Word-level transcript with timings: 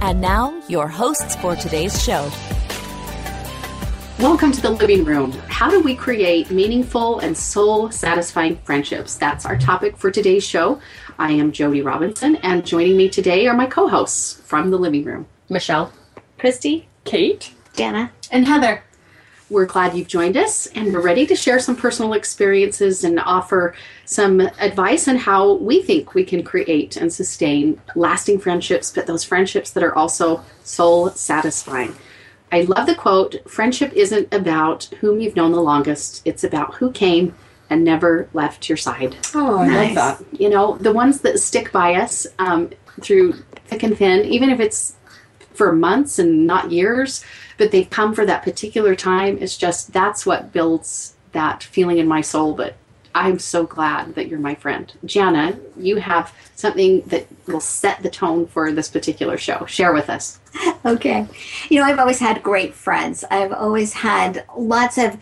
And 0.00 0.20
now, 0.20 0.62
your 0.68 0.88
hosts 0.88 1.36
for 1.36 1.56
today's 1.56 2.02
show. 2.02 2.30
Welcome 4.18 4.52
to 4.52 4.60
the 4.60 4.70
living 4.70 5.04
room. 5.04 5.32
How 5.48 5.70
do 5.70 5.80
we 5.80 5.94
create 5.94 6.50
meaningful 6.50 7.20
and 7.20 7.36
soul 7.36 7.90
satisfying 7.90 8.56
friendships? 8.58 9.16
That's 9.16 9.46
our 9.46 9.56
topic 9.56 9.96
for 9.96 10.10
today's 10.10 10.44
show. 10.44 10.80
I 11.18 11.32
am 11.32 11.50
Jody 11.50 11.80
Robinson, 11.80 12.36
and 12.36 12.66
joining 12.66 12.96
me 12.96 13.08
today 13.08 13.46
are 13.46 13.56
my 13.56 13.66
co 13.66 13.88
hosts 13.88 14.40
from 14.42 14.70
the 14.70 14.78
living 14.78 15.04
room 15.04 15.26
Michelle, 15.48 15.92
Christy, 16.38 16.88
Kate, 17.04 17.52
Dana, 17.74 18.12
and 18.30 18.46
Heather. 18.46 18.82
We're 19.48 19.66
glad 19.66 19.96
you've 19.96 20.08
joined 20.08 20.36
us, 20.36 20.66
and 20.74 20.92
we're 20.92 21.00
ready 21.02 21.24
to 21.26 21.36
share 21.36 21.60
some 21.60 21.76
personal 21.76 22.14
experiences 22.14 23.04
and 23.04 23.20
offer 23.20 23.76
some 24.04 24.40
advice 24.40 25.06
on 25.06 25.16
how 25.16 25.54
we 25.54 25.82
think 25.82 26.14
we 26.14 26.24
can 26.24 26.42
create 26.42 26.96
and 26.96 27.12
sustain 27.12 27.80
lasting 27.94 28.40
friendships, 28.40 28.90
but 28.90 29.06
those 29.06 29.22
friendships 29.22 29.70
that 29.70 29.84
are 29.84 29.94
also 29.94 30.42
soul 30.64 31.10
satisfying. 31.10 31.94
I 32.50 32.62
love 32.62 32.86
the 32.86 32.96
quote 32.96 33.36
Friendship 33.48 33.92
isn't 33.92 34.34
about 34.34 34.84
whom 35.00 35.20
you've 35.20 35.36
known 35.36 35.52
the 35.52 35.60
longest, 35.62 36.22
it's 36.24 36.42
about 36.42 36.74
who 36.74 36.90
came 36.90 37.32
and 37.70 37.84
never 37.84 38.28
left 38.32 38.68
your 38.68 38.76
side. 38.76 39.16
Oh, 39.32 39.58
I 39.58 39.68
Nice. 39.68 39.96
love 39.96 40.18
that. 40.18 40.40
You 40.40 40.48
know, 40.48 40.76
the 40.78 40.92
ones 40.92 41.20
that 41.20 41.38
stick 41.38 41.70
by 41.70 41.94
us 41.94 42.26
um, 42.40 42.70
through 43.00 43.34
thick 43.66 43.84
and 43.84 43.96
thin, 43.96 44.24
even 44.24 44.50
if 44.50 44.58
it's 44.58 44.96
for 45.54 45.72
months 45.72 46.18
and 46.18 46.46
not 46.46 46.70
years, 46.70 47.24
but 47.56 47.70
they've 47.70 47.88
come 47.88 48.14
for 48.14 48.26
that 48.26 48.42
particular 48.42 48.94
time. 48.94 49.38
It's 49.40 49.56
just 49.56 49.92
that's 49.92 50.26
what 50.26 50.52
builds 50.52 51.14
that 51.32 51.62
feeling 51.62 51.98
in 51.98 52.08
my 52.08 52.20
soul. 52.20 52.54
But 52.54 52.74
I'm 53.14 53.38
so 53.38 53.64
glad 53.64 54.14
that 54.14 54.28
you're 54.28 54.38
my 54.38 54.54
friend. 54.54 54.92
Jana, 55.04 55.58
you 55.76 55.96
have 55.96 56.34
something 56.54 57.00
that 57.06 57.26
will 57.46 57.60
set 57.60 58.02
the 58.02 58.10
tone 58.10 58.46
for 58.46 58.70
this 58.72 58.88
particular 58.88 59.38
show. 59.38 59.64
Share 59.66 59.94
with 59.94 60.10
us. 60.10 60.38
Okay. 60.84 61.26
You 61.68 61.80
know, 61.80 61.86
I've 61.86 61.98
always 61.98 62.18
had 62.18 62.42
great 62.42 62.74
friends. 62.74 63.24
I've 63.30 63.52
always 63.52 63.92
had 63.92 64.44
lots 64.56 64.98
of 64.98 65.18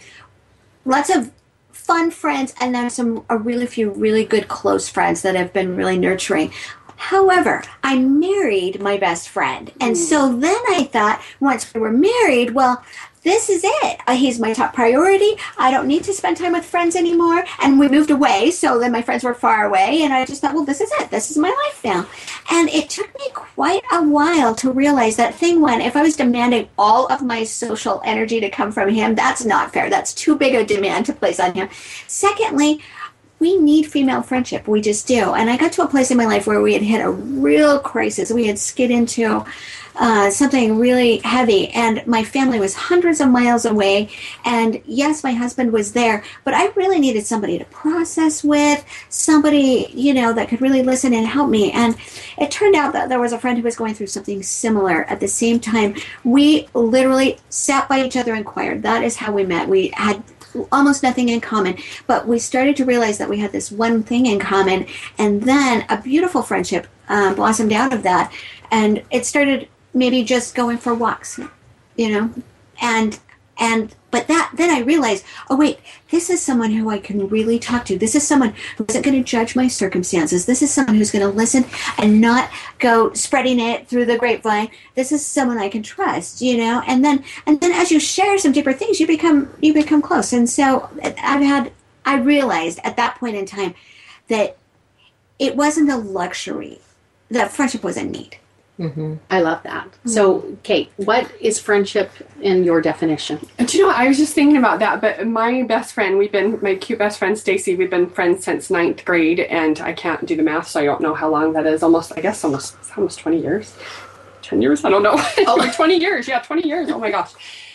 lots 0.85 1.09
of 1.09 1.33
fun 1.73 2.11
friends 2.11 2.55
and 2.61 2.75
then 2.75 2.89
some 2.91 3.25
a 3.29 3.37
really 3.37 3.67
few 3.67 3.91
really 3.91 4.25
good 4.25 4.49
close 4.49 4.89
friends 4.89 5.23
that 5.23 5.35
have 5.37 5.53
been 5.53 5.77
really 5.77 5.99
nurturing. 5.99 6.53
However, 6.97 7.63
I 7.83 7.99
married 7.99 8.81
my 8.81 8.97
best 8.97 9.29
friend. 9.29 9.73
And 9.81 9.97
so 9.97 10.35
then 10.35 10.61
I 10.69 10.85
thought 10.85 11.23
once 11.41 11.73
we 11.73 11.81
were 11.81 11.93
married, 11.93 12.51
well, 12.51 12.85
this 13.25 13.49
is 13.49 13.63
it. 13.65 14.01
Uh, 14.07 14.15
he's 14.15 14.39
my 14.39 14.53
top 14.53 14.75
priority. 14.75 15.37
I 15.57 15.71
don't 15.71 15.89
need 15.89 16.05
to 16.05 16.13
spend 16.13 16.37
time 16.37 16.53
with 16.53 16.65
friends 16.67 16.95
anymore. 16.95 17.45
And 17.63 17.79
we 17.79 17.89
moved 17.89 18.11
away, 18.11 18.51
so 18.51 18.79
then 18.79 18.93
my 18.93 19.01
friends 19.01 19.25
were 19.25 19.33
far 19.33 19.65
away. 19.65 20.03
And 20.03 20.13
I 20.13 20.27
just 20.27 20.43
thought, 20.43 20.55
well, 20.55 20.67
this 20.67 20.83
is 20.83 20.93
it. 21.01 21.11
This 21.11 21.31
is 21.31 21.39
my 21.39 21.49
life 21.49 21.83
now. 21.83 22.07
And 22.51 22.69
it 22.69 22.91
took 22.91 23.19
me 23.19 23.27
quite 23.33 23.83
a 23.91 24.03
while 24.03 24.55
to 24.57 24.71
realize 24.71 25.17
that 25.17 25.35
thing 25.35 25.63
when 25.63 25.81
if 25.81 25.97
I 25.97 26.03
was 26.03 26.17
demanding 26.17 26.69
all 26.77 27.07
of 27.07 27.23
my 27.23 27.45
social 27.45 28.03
energy 28.05 28.41
to 28.41 28.51
come 28.51 28.71
from 28.71 28.91
him, 28.91 29.15
that's 29.15 29.45
not 29.45 29.73
fair. 29.73 29.89
That's 29.89 30.13
too 30.13 30.37
big 30.37 30.55
a 30.55 30.65
demand 30.65 31.07
to 31.07 31.15
place 31.15 31.41
on 31.41 31.55
him. 31.55 31.71
Secondly, 32.07 32.83
we 33.39 33.57
need 33.59 33.87
female 33.87 34.23
friendship. 34.23 34.67
We 34.67 34.81
just 34.81 35.07
do. 35.07 35.35
And 35.35 35.51
I 35.51 35.57
got 35.57 35.73
to 35.73 35.83
a 35.83 35.89
place 35.89 36.11
in 36.11 36.17
my 36.17 36.27
life 36.27 36.47
where 36.47 36.63
we 36.63 36.73
had 36.73 36.83
hit 36.83 37.05
a 37.05 37.11
real 37.11 37.79
crisis. 37.79 38.31
We 38.31 38.47
had 38.47 38.59
skid 38.59 38.91
into 38.91 39.45
uh, 39.97 40.29
something 40.31 40.77
really 40.79 41.19
heavy, 41.19 41.69
and 41.69 42.05
my 42.07 42.25
family 42.25 42.59
was 42.59 42.75
hundreds 42.75 43.21
of 43.21 43.29
miles 43.29 43.65
away. 43.65 44.09
And 44.45 44.83
yes, 44.87 45.23
my 45.23 45.33
husband 45.33 45.73
was 45.73 45.93
there, 45.93 46.25
but 46.43 46.55
I 46.55 46.69
really 46.71 46.99
needed 46.99 47.25
somebody 47.27 47.59
to 47.59 47.65
process 47.67 48.43
with, 48.43 48.85
somebody, 49.09 49.87
you 49.95 50.13
know, 50.13 50.33
that 50.33 50.49
could 50.49 50.61
really 50.61 50.83
listen 50.83 51.15
and 51.15 51.27
help 51.27 51.49
me. 51.49 51.71
And 51.71 51.97
it 52.39 52.51
turned 52.51 52.75
out 52.75 52.93
that 52.93 53.09
there 53.09 53.21
was 53.21 53.33
a 53.33 53.39
friend 53.39 53.57
who 53.57 53.65
was 53.65 53.77
going 53.77 53.95
through 53.95 54.09
something 54.09 54.43
similar 54.43 55.05
at 55.05 55.21
the 55.21 55.29
same 55.29 55.61
time. 55.61 55.95
We 56.25 56.69
literally 56.75 57.39
sat 57.49 57.89
by 57.89 58.05
each 58.05 58.17
other 58.17 58.33
and 58.33 58.39
inquired. 58.39 58.83
That 58.83 59.05
is 59.05 59.17
how 59.17 59.33
we 59.33 59.45
met. 59.45 59.69
We 59.69 59.93
had 59.95 60.23
almost 60.73 61.03
nothing 61.03 61.29
in 61.29 61.41
common, 61.41 61.79
but 62.07 62.27
we 62.27 62.39
started 62.39 62.77
to 62.77 62.85
realize 62.85 63.19
that 63.19 63.29
we 63.29 63.39
had 63.39 63.53
this 63.53 63.71
one 63.71 64.03
thing 64.03 64.27
in 64.27 64.39
common, 64.39 64.87
and 65.19 65.43
then 65.43 65.85
a 65.89 66.01
beautiful 66.01 66.43
friendship 66.43 66.87
um, 67.09 67.35
blossomed 67.35 67.73
out 67.73 67.93
of 67.93 68.03
that, 68.03 68.33
and 68.71 69.03
it 69.11 69.27
started 69.27 69.69
maybe 69.93 70.25
just 70.25 70.55
going 70.55 70.79
for 70.79 70.95
walks, 70.95 71.39
you 71.97 72.09
know, 72.11 72.31
and 72.81 73.19
and 73.59 73.95
but 74.15 74.29
that 74.29 74.53
then 74.55 74.71
I 74.71 74.79
realized, 74.79 75.25
oh 75.51 75.57
wait, 75.57 75.81
this 76.13 76.31
is 76.31 76.41
someone 76.41 76.71
who 76.71 76.89
I 76.89 77.01
can 77.01 77.27
really 77.27 77.59
talk 77.59 77.85
to. 77.87 77.99
This 77.99 78.15
is 78.15 78.25
someone 78.25 78.55
who 78.77 78.87
isn't 78.89 79.03
going 79.03 79.17
to 79.21 79.29
judge 79.29 79.57
my 79.57 79.67
circumstances. 79.67 80.47
This 80.47 80.63
is 80.63 80.73
someone 80.73 80.95
who's 80.95 81.11
going 81.11 81.29
to 81.29 81.37
listen 81.37 81.65
and 81.99 82.21
not 82.21 82.49
go 82.79 83.13
spreading 83.15 83.59
it 83.59 83.89
through 83.89 84.05
the 84.05 84.17
grapevine. 84.17 84.71
This 84.95 85.11
is 85.11 85.27
someone 85.27 85.59
I 85.59 85.69
can 85.69 85.83
trust, 85.83 86.41
you 86.41 86.57
know. 86.57 86.81
And 86.87 87.05
then 87.05 87.25
and 87.45 87.61
then 87.61 87.73
as 87.73 87.91
you 87.91 87.99
share 87.99 88.39
some 88.39 88.53
deeper 88.53 88.73
things, 88.73 89.01
you 89.01 89.09
become 89.09 89.53
you 89.61 89.75
become 89.75 90.01
close. 90.01 90.33
And 90.33 90.49
so 90.49 90.89
I've 91.03 91.43
had 91.43 91.73
I 92.05 92.19
realized 92.19 92.79
at 92.85 92.97
that 92.97 93.17
point 93.19 93.35
in 93.35 93.47
time 93.47 93.75
that 94.29 94.57
it 95.41 95.57
wasn't 95.57 95.91
a 95.91 95.97
luxury. 95.97 96.79
That 97.31 97.51
friendship 97.51 97.83
was 97.83 97.97
a 97.97 98.05
need. 98.05 98.39
Mm-hmm. 98.79 99.15
I 99.31 99.41
love 99.41 99.63
that. 99.63 99.89
So, 100.05 100.57
Kate, 100.65 100.91
what 100.97 101.31
is 101.41 101.61
friendship 101.61 102.11
in 102.41 102.65
your 102.65 102.81
definition? 102.81 103.39
And 103.59 103.69
do 103.69 103.79
you 103.79 103.87
know. 103.87 103.93
I 103.95 104.09
was 104.09 104.17
just 104.17 104.35
thinking 104.35 104.57
about 104.57 104.81
that. 104.81 105.01
But 105.01 105.27
my 105.27 105.63
best 105.63 105.95
friend, 105.95 106.19
we've 106.19 106.33
been 106.33 106.59
my 106.61 106.75
cute 106.75 106.99
best 106.99 107.19
friend 107.21 107.39
Stacy. 107.39 107.77
We've 107.77 107.91
been 107.91 108.11
friends 108.11 108.45
since 108.45 108.71
ninth 108.71 109.05
grade, 109.05 109.41
and 109.41 109.81
I 109.81 109.93
can't 109.93 110.27
do 110.27 110.35
the 110.35 110.43
math, 110.43 110.67
so 110.69 110.81
I 110.81 110.85
don't 110.85 111.01
know 111.01 111.15
how 111.15 111.31
long 111.31 111.53
that 111.53 111.67
is. 111.67 111.83
Almost, 111.85 112.13
I 112.17 112.21
guess, 112.21 112.43
almost 112.43 112.77
almost 112.97 113.21
twenty 113.21 113.41
years. 113.41 113.77
Ten 114.43 114.61
years? 114.61 114.85
I 114.85 114.91
don't 114.91 115.03
know. 115.05 115.15
Oh, 115.47 115.55
like 115.55 115.77
twenty 115.77 115.97
years. 115.99 116.27
Yeah, 116.27 116.41
twenty 116.41 116.67
years. 116.67 116.91
Oh 116.91 116.99
my 116.99 117.13
gosh. 117.13 117.33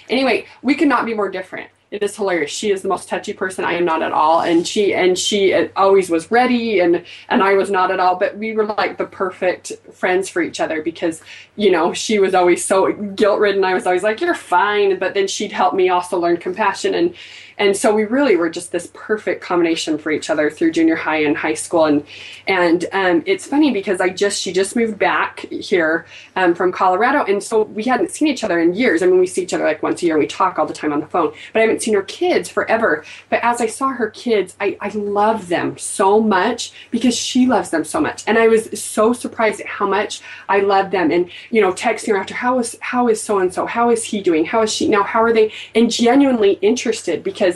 Anyway, 0.10 0.48
we 0.62 0.76
could 0.76 0.88
not 0.90 1.06
be 1.06 1.14
more 1.14 1.30
different. 1.30 1.70
It 1.92 2.04
is 2.04 2.16
hilarious. 2.16 2.52
She 2.52 2.70
is 2.70 2.84
the 2.84 2.88
most 2.88 3.10
touchy 3.10 3.34
person. 3.34 3.66
I 3.66 3.74
am 3.74 3.84
not 3.84 4.04
at 4.04 4.12
all, 4.12 4.42
and 4.42 4.68
she 4.68 4.94
and 4.94 5.18
she 5.18 5.56
always 5.70 6.08
was 6.08 6.30
ready, 6.30 6.82
and 6.82 7.04
and 7.30 7.42
I 7.42 7.54
was 7.54 7.72
not 7.72 7.90
at 7.90 8.00
all. 8.00 8.16
But 8.16 8.38
we 8.38 8.52
were 8.52 8.66
like 8.66 9.00
the 9.00 9.06
perfect 9.08 9.72
friends 9.92 10.30
for 10.30 10.44
each 10.44 10.60
other 10.60 10.84
because 10.84 11.24
you 11.56 11.72
know 11.72 11.92
she 11.92 12.20
was 12.20 12.36
always 12.36 12.64
so 12.64 12.92
guilt 12.92 13.40
ridden. 13.40 13.64
I 13.64 13.74
was 13.74 13.88
always 13.88 14.04
like, 14.04 14.22
"You're 14.22 14.36
fine," 14.36 15.00
but 15.00 15.16
then 15.16 15.28
she'd 15.28 15.52
help 15.52 15.74
me 15.74 15.90
also 15.90 16.20
learn 16.20 16.38
compassion, 16.38 16.94
and 16.94 17.16
and 17.60 17.76
so 17.76 17.94
we 17.94 18.06
really 18.06 18.38
were 18.38 18.50
just 18.50 18.72
this 18.72 18.90
perfect 18.94 19.44
combination 19.44 19.98
for 19.98 20.12
each 20.12 20.30
other 20.30 20.50
through 20.50 20.72
junior 20.72 20.96
high 20.96 21.24
and 21.24 21.38
high 21.38 21.54
school. 21.54 21.86
And 21.86 22.06
and 22.48 22.86
um, 22.94 23.24
it's 23.26 23.46
funny 23.46 23.72
because 23.72 24.00
I 24.00 24.10
just 24.10 24.42
she 24.42 24.54
just 24.54 24.76
moved 24.76 24.98
back 24.98 25.42
here 25.52 26.06
um, 26.38 26.56
from 26.56 26.72
Colorado, 26.72 27.24
and 27.26 27.44
so 27.44 27.64
we 27.64 27.84
hadn't 27.84 28.12
seen 28.12 28.30
each 28.30 28.44
other 28.44 28.60
in 28.60 28.74
years. 28.74 29.04
I 29.04 29.08
mean, 29.08 29.20
we 29.20 29.28
see 29.28 29.44
each 29.44 29.54
other 29.54 29.66
like 29.66 29.84
once 29.84 30.02
a 30.02 30.06
year. 30.06 30.16
and 30.16 30.22
We 30.22 30.28
talk 30.28 30.58
all 30.58 30.66
the 30.66 30.74
time 30.74 30.94
on 30.94 31.02
the 31.02 31.08
phone, 31.08 31.34
but 31.54 31.60
I 31.60 31.64
haven't 31.64 31.82
seen 31.82 31.94
her 31.96 32.04
kids 32.04 32.50
forever. 32.50 33.04
But 33.30 33.44
as 33.44 33.60
I 33.60 33.68
saw 33.68 33.90
her 33.90 34.10
kids, 34.10 34.56
I, 34.62 34.78
I 34.80 34.90
love 34.90 35.50
them 35.50 35.78
so 35.78 36.22
much 36.22 36.72
because 36.92 37.16
she 37.16 37.46
loves 37.46 37.72
them 37.72 37.84
so 37.84 38.00
much, 38.00 38.24
and 38.26 38.38
I 38.38 38.48
was 38.48 38.82
so 38.82 39.12
surprised 39.12 39.60
at 39.60 39.68
how 39.68 39.88
much 39.88 40.22
I 40.48 40.62
love 40.62 40.92
them. 40.92 41.12
And 41.12 41.30
you 41.52 41.62
know, 41.62 41.74
texting 41.74 42.14
her 42.14 42.18
after 42.18 42.36
how 42.36 42.60
is 42.60 42.78
how 42.80 43.10
is 43.10 43.22
so 43.22 43.40
and 43.40 43.54
so, 43.54 43.66
how 43.66 43.90
is 43.90 44.06
he 44.06 44.22
doing, 44.22 44.46
how 44.46 44.62
is 44.62 44.72
she 44.74 44.88
now, 44.88 45.04
how 45.04 45.22
are 45.22 45.34
they, 45.34 45.52
and 45.76 45.92
genuinely 45.92 46.54
interested 46.62 47.22
because 47.22 47.49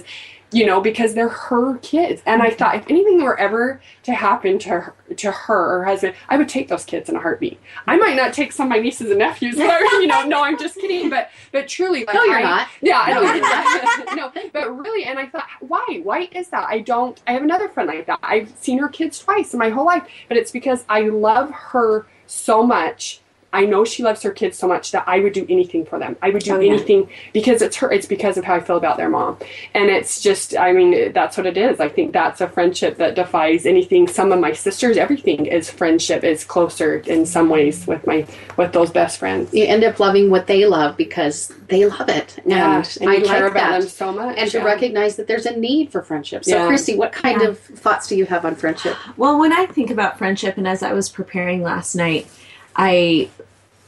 you 0.53 0.65
know, 0.67 0.79
because 0.79 1.15
they're 1.15 1.29
her 1.29 1.77
kids. 1.79 2.21
And 2.25 2.41
I 2.41 2.47
mm-hmm. 2.47 2.57
thought 2.57 2.75
if 2.75 2.89
anything 2.89 3.23
were 3.23 3.37
ever 3.39 3.81
to 4.03 4.13
happen 4.13 4.59
to 4.59 4.69
her, 4.69 4.95
to 5.17 5.31
her 5.31 5.55
or 5.55 5.79
her 5.79 5.85
husband, 5.85 6.13
I 6.29 6.37
would 6.37 6.47
take 6.47 6.67
those 6.67 6.85
kids 6.85 7.09
in 7.09 7.15
a 7.15 7.19
heartbeat. 7.19 7.59
I 7.87 7.97
might 7.97 8.15
not 8.15 8.33
take 8.33 8.51
some 8.51 8.67
of 8.67 8.69
my 8.69 8.77
nieces 8.77 9.09
and 9.09 9.19
nephews, 9.19 9.55
but 9.57 9.81
you 9.81 10.07
know, 10.07 10.23
no, 10.23 10.43
I'm 10.43 10.57
just 10.57 10.75
kidding. 10.75 11.09
But 11.09 11.29
but 11.51 11.67
truly, 11.67 12.05
like 12.05 12.15
No, 12.15 12.23
you're 12.23 12.37
I- 12.37 12.43
not. 12.43 12.67
Yeah, 12.81 13.03
I 13.03 14.13
no, 14.15 14.31
but 14.53 14.77
really, 14.77 15.05
and 15.05 15.17
I 15.17 15.27
thought, 15.27 15.47
why? 15.59 16.01
Why 16.03 16.29
is 16.31 16.49
that? 16.49 16.67
I 16.69 16.79
don't. 16.79 17.21
I 17.25 17.33
have 17.33 17.43
another 17.43 17.67
friend 17.67 17.87
like 17.87 18.05
that. 18.05 18.19
I've 18.21 18.53
seen 18.59 18.77
her 18.77 18.89
kids 18.89 19.19
twice 19.19 19.53
in 19.53 19.59
my 19.59 19.69
whole 19.69 19.85
life, 19.85 20.03
but 20.27 20.37
it's 20.37 20.51
because 20.51 20.85
I 20.87 21.01
love 21.01 21.49
her 21.51 22.05
so 22.27 22.63
much 22.63 23.22
I 23.53 23.65
know 23.65 23.85
she 23.85 24.03
loves 24.03 24.21
her 24.23 24.31
kids 24.31 24.57
so 24.57 24.67
much 24.67 24.91
that 24.91 25.03
I 25.07 25.19
would 25.19 25.31
do 25.33 25.45
anything 25.47 25.85
for 25.85 25.99
them. 25.99 26.17
I 26.21 26.31
would 26.31 26.41
do 26.43 26.55
Oh, 26.55 26.59
yeah. 26.59 26.73
anything 26.73 27.07
because 27.33 27.61
it's 27.61 27.77
her. 27.77 27.91
It's 27.91 28.07
because 28.07 28.35
of 28.37 28.43
how 28.43 28.55
I 28.55 28.59
feel 28.59 28.77
about 28.77 28.97
their 28.97 29.09
mom, 29.09 29.37
and 29.73 29.89
it's 29.89 30.19
just. 30.19 30.57
I 30.57 30.73
mean, 30.73 31.13
that's 31.13 31.37
what 31.37 31.45
it 31.45 31.55
is. 31.57 31.79
I 31.79 31.87
think 31.87 32.11
that's 32.13 32.41
a 32.41 32.49
friendship 32.49 32.97
that 32.97 33.15
defies 33.15 33.65
anything. 33.65 34.07
Some 34.07 34.31
of 34.31 34.39
my 34.39 34.53
sisters, 34.53 34.97
everything 34.97 35.45
is 35.45 35.69
friendship 35.69 36.23
is 36.23 36.43
closer 36.43 36.97
in 37.05 37.25
some 37.25 37.47
ways 37.49 37.85
with 37.87 38.05
my 38.07 38.25
with 38.57 38.73
those 38.73 38.89
best 38.91 39.19
friends. 39.19 39.53
You 39.53 39.65
end 39.65 39.83
up 39.83 39.99
loving 39.99 40.29
what 40.31 40.47
they 40.47 40.65
love 40.65 40.97
because 40.97 41.53
they 41.67 41.85
love 41.85 42.09
it. 42.09 42.39
Yeah, 42.45 42.77
and, 42.77 42.97
and 43.01 43.09
I 43.09 43.13
you 43.17 43.25
care 43.25 43.43
like 43.43 43.51
about 43.51 43.69
that. 43.71 43.79
them 43.81 43.89
so 43.89 44.11
much, 44.11 44.37
And 44.37 44.49
to 44.51 44.59
recognize 44.61 45.15
that 45.17 45.27
there's 45.27 45.45
a 45.45 45.55
need 45.55 45.91
for 45.91 46.01
friendship. 46.01 46.43
So, 46.43 46.55
Yeah. 46.55 46.67
Christy, 46.67 46.95
what 46.95 47.11
kind 47.11 47.41
Yeah. 47.41 47.49
of 47.49 47.59
thoughts 47.59 48.07
do 48.07 48.15
you 48.15 48.25
have 48.25 48.45
on 48.45 48.55
friendship? 48.55 48.95
Well, 49.15 49.39
when 49.39 49.53
I 49.53 49.65
think 49.67 49.91
about 49.91 50.17
friendship, 50.17 50.57
and 50.57 50.67
as 50.67 50.81
I 50.83 50.93
was 50.93 51.09
preparing 51.09 51.61
last 51.61 51.95
night, 51.95 52.27
I 52.75 53.29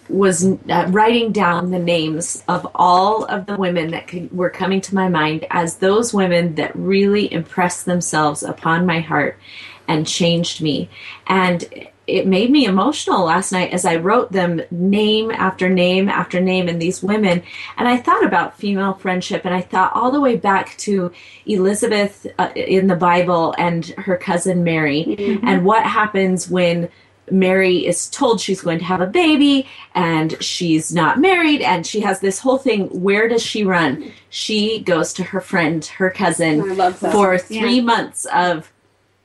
was 0.09 0.45
uh, 0.45 0.87
writing 0.89 1.31
down 1.31 1.71
the 1.71 1.79
names 1.79 2.43
of 2.47 2.67
all 2.75 3.25
of 3.25 3.45
the 3.45 3.57
women 3.57 3.91
that 3.91 4.07
could, 4.07 4.31
were 4.31 4.49
coming 4.49 4.81
to 4.81 4.95
my 4.95 5.09
mind 5.09 5.45
as 5.49 5.77
those 5.77 6.13
women 6.13 6.55
that 6.55 6.75
really 6.75 7.31
impressed 7.31 7.85
themselves 7.85 8.43
upon 8.43 8.85
my 8.85 8.99
heart 8.99 9.39
and 9.87 10.07
changed 10.07 10.61
me. 10.61 10.89
And 11.27 11.67
it 12.07 12.27
made 12.27 12.51
me 12.51 12.65
emotional 12.65 13.25
last 13.25 13.51
night 13.51 13.71
as 13.71 13.83
I 13.83 13.95
wrote 13.95 14.31
them 14.31 14.61
name 14.69 15.31
after 15.31 15.69
name 15.69 16.07
after 16.07 16.39
name 16.39 16.67
and 16.67 16.79
these 16.79 17.01
women. 17.01 17.41
And 17.77 17.87
I 17.87 17.97
thought 17.97 18.23
about 18.23 18.57
female 18.57 18.93
friendship 18.93 19.43
and 19.43 19.55
I 19.55 19.61
thought 19.61 19.95
all 19.95 20.11
the 20.11 20.21
way 20.21 20.35
back 20.35 20.77
to 20.79 21.11
Elizabeth 21.45 22.27
uh, 22.37 22.49
in 22.55 22.87
the 22.87 22.95
Bible 22.95 23.55
and 23.57 23.85
her 23.97 24.17
cousin 24.17 24.63
Mary 24.63 25.39
and 25.41 25.65
what 25.65 25.83
happens 25.83 26.49
when 26.49 26.89
Mary 27.31 27.85
is 27.85 28.09
told 28.09 28.39
she's 28.39 28.61
going 28.61 28.79
to 28.79 28.85
have 28.85 29.01
a 29.01 29.07
baby 29.07 29.67
and 29.93 30.41
she's 30.43 30.93
not 30.93 31.19
married 31.19 31.61
and 31.61 31.85
she 31.85 32.01
has 32.01 32.19
this 32.19 32.39
whole 32.39 32.57
thing. 32.57 32.87
Where 33.01 33.27
does 33.27 33.43
she 33.43 33.63
run? 33.63 34.11
She 34.29 34.79
goes 34.79 35.13
to 35.13 35.23
her 35.23 35.41
friend, 35.41 35.83
her 35.85 36.09
cousin, 36.09 36.61
oh, 36.61 36.75
that. 36.75 36.95
for 36.95 37.37
three 37.37 37.81
months 37.81 38.25
of 38.25 38.71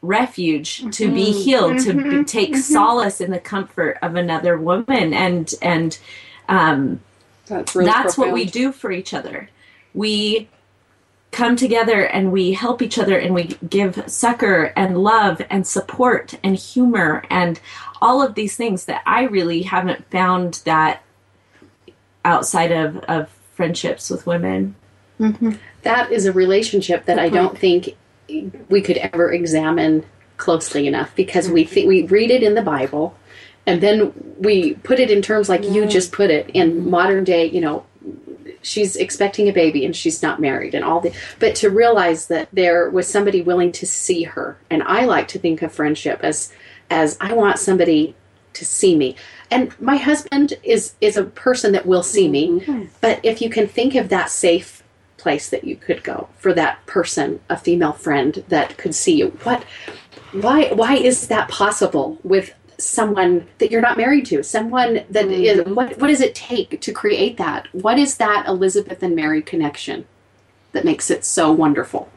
refuge 0.02 0.78
to 0.92 1.12
be 1.12 1.26
mm-hmm. 1.26 1.40
healed, 1.40 1.78
to 1.80 1.92
be, 1.92 2.00
mm-hmm. 2.00 2.22
take 2.24 2.52
mm-hmm. 2.52 2.60
solace 2.60 3.20
in 3.20 3.30
the 3.30 3.40
comfort 3.40 3.98
of 4.00 4.14
another 4.14 4.56
woman. 4.56 5.12
And, 5.12 5.52
and, 5.60 5.98
um, 6.48 7.00
That's 7.46 7.74
really 7.74 7.90
that's 7.90 8.16
what 8.16 8.32
we 8.32 8.44
do 8.44 8.72
for 8.72 8.90
each 8.90 9.12
other. 9.12 9.50
We 9.92 10.48
come 11.30 11.54
together 11.54 12.04
and 12.04 12.32
we 12.32 12.52
help 12.52 12.82
each 12.82 12.98
other 12.98 13.18
and 13.18 13.34
we 13.34 13.44
give 13.68 14.02
succor 14.10 14.72
and 14.76 14.98
love 14.98 15.40
and 15.48 15.66
support 15.66 16.34
and 16.42 16.56
humor 16.56 17.22
and 17.30 17.60
all 18.02 18.22
of 18.22 18.34
these 18.34 18.56
things 18.56 18.86
that 18.86 19.02
I 19.06 19.22
really 19.22 19.62
haven't 19.62 20.10
found 20.10 20.54
that 20.64 21.02
outside 22.24 22.72
of, 22.72 22.96
of 23.04 23.28
friendships 23.54 24.10
with 24.10 24.26
women. 24.26 24.74
Mm-hmm. 25.20 25.52
That 25.82 26.10
is 26.10 26.26
a 26.26 26.32
relationship 26.32 27.04
that 27.06 27.18
I 27.18 27.28
don't 27.28 27.56
think 27.56 27.96
we 28.68 28.80
could 28.80 28.96
ever 28.96 29.32
examine 29.32 30.04
closely 30.36 30.86
enough 30.86 31.14
because 31.14 31.48
we 31.48 31.64
th- 31.64 31.86
we 31.86 32.04
read 32.04 32.30
it 32.30 32.42
in 32.42 32.54
the 32.54 32.62
Bible 32.62 33.14
and 33.66 33.80
then 33.80 34.12
we 34.38 34.74
put 34.74 34.98
it 34.98 35.10
in 35.10 35.20
terms 35.20 35.48
like 35.48 35.62
you 35.64 35.86
just 35.86 36.12
put 36.12 36.30
it 36.30 36.48
in 36.50 36.88
modern 36.88 37.24
day, 37.24 37.46
you 37.46 37.60
know, 37.60 37.84
she's 38.62 38.96
expecting 38.96 39.48
a 39.48 39.52
baby 39.52 39.84
and 39.84 39.96
she's 39.96 40.22
not 40.22 40.40
married 40.40 40.74
and 40.74 40.84
all 40.84 41.00
the 41.00 41.12
but 41.38 41.54
to 41.54 41.70
realize 41.70 42.26
that 42.26 42.48
there 42.52 42.90
was 42.90 43.06
somebody 43.06 43.40
willing 43.42 43.72
to 43.72 43.86
see 43.86 44.24
her 44.24 44.58
and 44.70 44.82
I 44.82 45.04
like 45.04 45.28
to 45.28 45.38
think 45.38 45.62
of 45.62 45.72
friendship 45.72 46.20
as 46.22 46.52
as 46.90 47.16
I 47.20 47.32
want 47.32 47.58
somebody 47.58 48.14
to 48.52 48.64
see 48.64 48.96
me. 48.96 49.16
And 49.50 49.78
my 49.80 49.96
husband 49.96 50.54
is 50.62 50.94
is 51.00 51.16
a 51.16 51.24
person 51.24 51.72
that 51.72 51.86
will 51.86 52.02
see 52.02 52.28
me, 52.28 52.60
mm-hmm. 52.60 52.84
but 53.00 53.20
if 53.22 53.40
you 53.40 53.50
can 53.50 53.66
think 53.66 53.94
of 53.94 54.08
that 54.08 54.30
safe 54.30 54.82
place 55.16 55.50
that 55.50 55.64
you 55.64 55.76
could 55.76 56.02
go 56.02 56.28
for 56.38 56.54
that 56.54 56.84
person, 56.86 57.40
a 57.50 57.56
female 57.56 57.92
friend 57.92 58.42
that 58.48 58.76
could 58.78 58.94
see 58.94 59.16
you. 59.16 59.28
What 59.42 59.64
why 60.32 60.72
why 60.72 60.94
is 60.96 61.28
that 61.28 61.48
possible 61.48 62.18
with 62.22 62.54
someone 62.80 63.46
that 63.58 63.70
you're 63.70 63.80
not 63.80 63.96
married 63.96 64.26
to? 64.26 64.42
Someone 64.42 65.04
that 65.10 65.26
is 65.26 65.64
what 65.66 65.98
what 65.98 66.08
does 66.08 66.20
it 66.20 66.34
take 66.34 66.80
to 66.80 66.92
create 66.92 67.36
that? 67.36 67.68
What 67.72 67.98
is 67.98 68.16
that 68.16 68.46
Elizabeth 68.46 69.02
and 69.02 69.14
Mary 69.14 69.42
connection 69.42 70.06
that 70.72 70.84
makes 70.84 71.10
it 71.10 71.24
so 71.24 71.52
wonderful? 71.52 72.10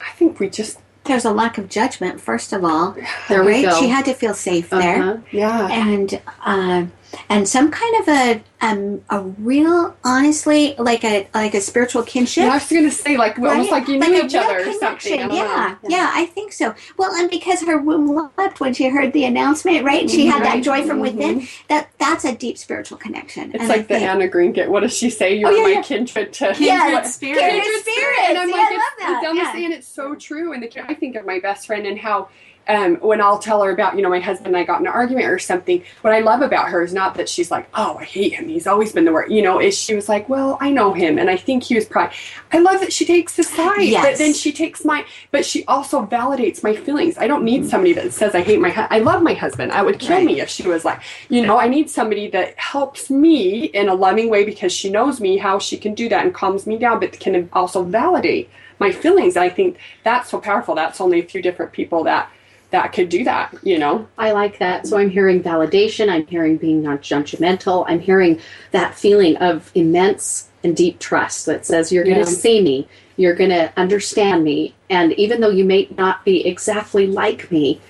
I 0.00 0.12
think 0.12 0.38
we 0.40 0.48
just 0.48 0.78
There's 1.04 1.24
a 1.24 1.32
lack 1.32 1.58
of 1.58 1.68
judgment, 1.68 2.20
first 2.20 2.52
of 2.52 2.64
all. 2.64 2.96
There 3.28 3.42
we 3.42 3.52
right? 3.52 3.64
go. 3.64 3.80
She 3.80 3.88
had 3.88 4.04
to 4.04 4.14
feel 4.14 4.34
safe 4.34 4.70
there. 4.70 5.02
Uh-huh. 5.02 5.16
yeah. 5.32 5.68
and 5.70 6.20
uh, 6.44 6.86
and 7.28 7.48
some 7.48 7.70
kind 7.70 7.94
of 8.00 8.08
a 8.08 8.42
um, 8.62 9.02
a 9.08 9.20
real 9.22 9.96
honestly 10.04 10.74
like 10.78 11.02
a 11.04 11.26
like 11.32 11.54
a 11.54 11.60
spiritual 11.60 12.02
kinship 12.02 12.44
Yeah, 12.44 12.50
I 12.50 12.54
was 12.54 12.68
gonna 12.70 12.90
say 12.90 13.16
like 13.16 13.38
we 13.38 13.48
almost 13.48 13.70
like 13.70 13.88
you 13.88 13.98
knew 13.98 14.20
a 14.20 14.24
each 14.26 14.34
other 14.34 14.60
or 14.68 14.72
something. 14.74 15.18
I 15.22 15.34
Yeah, 15.34 15.76
know. 15.82 15.88
yeah, 15.88 16.10
I 16.14 16.26
think 16.26 16.52
so. 16.52 16.74
Well, 16.98 17.12
and 17.14 17.30
because 17.30 17.62
her 17.62 17.78
womb 17.78 18.08
leapt 18.36 18.60
when 18.60 18.74
she 18.74 18.88
heard 18.88 19.12
the 19.12 19.24
announcement, 19.24 19.84
right? 19.84 20.08
She 20.10 20.26
had 20.26 20.44
that 20.44 20.62
joy 20.62 20.86
from 20.86 21.00
within. 21.00 21.46
That 21.68 21.90
that's 21.98 22.24
a 22.24 22.34
deep 22.34 22.58
spiritual 22.58 22.98
connection. 22.98 23.52
It's 23.54 23.62
And 23.62 23.72
I 23.72 23.76
like 23.76 23.88
the 23.88 23.94
think- 23.94 24.06
Anne 24.08 24.22
of 24.22 24.30
Green 24.30 24.52
Gables. 24.52 24.72
What 24.72 24.80
does 24.80 24.96
she 24.96 25.08
say? 25.10 25.34
You're 25.34 25.48
Oh, 25.50 25.54
yeah, 25.56 25.62
my 25.62 25.68
yeah. 25.70 25.82
kindred 25.82 26.32
to 26.34 26.54
Yeah, 26.58 27.02
spirit. 27.02 27.38
Kindred 27.40 27.80
spirits. 27.82 28.20
And 28.28 28.38
I'm 28.38 28.48
Yeah, 28.48 28.54
like, 28.56 28.60
I 28.70 28.74
love 28.74 28.80
it's, 28.98 29.00
that. 29.04 29.22
it's 29.24 29.36
Yeah. 29.58 29.64
and 29.64 29.74
it's 29.74 29.88
so 29.88 30.14
true. 30.14 30.52
And 30.52 30.62
the, 30.62 30.86
I 30.90 30.94
think 30.94 31.16
of 31.16 31.24
my 31.24 31.40
best 31.40 31.66
friend 31.66 31.86
and 31.86 31.98
how. 31.98 32.28
Um, 32.68 32.96
when 32.96 33.20
I'll 33.20 33.38
tell 33.40 33.62
her 33.64 33.70
about, 33.72 33.96
you 33.96 34.02
know, 34.02 34.08
my 34.10 34.20
husband 34.20 34.48
and 34.48 34.56
I 34.56 34.62
got 34.62 34.80
in 34.80 34.86
an 34.86 34.92
argument 34.92 35.26
or 35.26 35.40
something, 35.40 35.82
what 36.02 36.12
I 36.14 36.20
love 36.20 36.40
about 36.40 36.68
her 36.68 36.82
is 36.82 36.92
not 36.94 37.16
that 37.16 37.28
she's 37.28 37.50
like, 37.50 37.68
oh, 37.74 37.96
I 37.98 38.04
hate 38.04 38.34
him. 38.34 38.46
He's 38.48 38.68
always 38.68 38.92
been 38.92 39.04
the 39.04 39.12
worst. 39.12 39.32
You 39.32 39.42
know, 39.42 39.60
is 39.60 39.76
she 39.76 39.94
was 39.96 40.08
like, 40.08 40.28
well, 40.28 40.56
I 40.60 40.70
know 40.70 40.92
him 40.92 41.18
and 41.18 41.28
I 41.28 41.36
think 41.36 41.64
he 41.64 41.74
was 41.74 41.84
probably. 41.84 42.14
I 42.52 42.58
love 42.58 42.80
that 42.80 42.92
she 42.92 43.04
takes 43.04 43.34
his 43.34 43.48
side, 43.48 43.92
but 44.02 44.18
then 44.18 44.32
she 44.34 44.52
takes 44.52 44.84
my, 44.84 45.04
but 45.32 45.44
she 45.44 45.64
also 45.66 46.06
validates 46.06 46.62
my 46.62 46.76
feelings. 46.76 47.18
I 47.18 47.26
don't 47.26 47.42
need 47.44 47.66
somebody 47.68 47.92
that 47.94 48.12
says 48.12 48.36
I 48.36 48.42
hate 48.42 48.60
my, 48.60 48.70
hu- 48.70 48.86
I 48.88 49.00
love 49.00 49.22
my 49.22 49.34
husband. 49.34 49.72
I 49.72 49.82
would 49.82 49.98
kill 49.98 50.18
Right. 50.18 50.26
me 50.26 50.40
if 50.40 50.48
she 50.48 50.62
was 50.68 50.84
like, 50.84 51.00
you 51.28 51.44
know, 51.44 51.58
I 51.58 51.66
need 51.66 51.90
somebody 51.90 52.28
that 52.30 52.56
helps 52.56 53.10
me 53.10 53.64
in 53.64 53.88
a 53.88 53.94
loving 53.94 54.30
way 54.30 54.44
because 54.44 54.72
she 54.72 54.90
knows 54.90 55.20
me 55.20 55.38
how 55.38 55.58
she 55.58 55.76
can 55.76 55.94
do 55.94 56.08
that 56.08 56.24
and 56.24 56.32
calms 56.32 56.68
me 56.68 56.78
down, 56.78 57.00
but 57.00 57.18
can 57.18 57.48
also 57.52 57.82
validate 57.82 58.48
my 58.78 58.92
feelings. 58.92 59.34
And 59.34 59.42
I 59.44 59.48
think 59.48 59.76
that's 60.04 60.30
so 60.30 60.38
powerful. 60.38 60.76
That's 60.76 61.00
only 61.00 61.18
a 61.18 61.24
few 61.24 61.42
different 61.42 61.72
people 61.72 62.04
that 62.04 62.30
that 62.70 62.92
could 62.92 63.08
do 63.08 63.24
that. 63.24 63.54
You 63.62 63.78
know, 63.78 64.06
I 64.16 64.32
like 64.32 64.58
that. 64.58 64.86
So 64.86 64.96
I'm 64.96 65.10
hearing 65.10 65.42
validation, 65.42 66.08
I'm 66.08 66.26
hearing 66.26 66.56
being 66.56 66.82
not 66.82 67.02
judgmental, 67.02 67.84
I'm 67.88 68.00
hearing 68.00 68.40
that 68.70 68.94
feeling 68.94 69.36
of 69.36 69.70
immense 69.74 70.48
and 70.62 70.76
deep 70.76 70.98
trust 70.98 71.46
that 71.46 71.64
says 71.64 71.90
you're 71.90 72.04
going 72.04 72.24
to 72.24 72.26
see 72.26 72.60
me, 72.60 72.86
you're 73.16 73.34
going 73.34 73.50
to 73.50 73.72
understand 73.78 74.44
me, 74.44 74.74
and 74.88 75.12
even 75.14 75.40
though 75.40 75.50
you 75.50 75.64
may 75.64 75.88
not 75.96 76.24
be 76.24 76.46
exactly 76.46 77.06
like 77.06 77.50
me, 77.50 77.80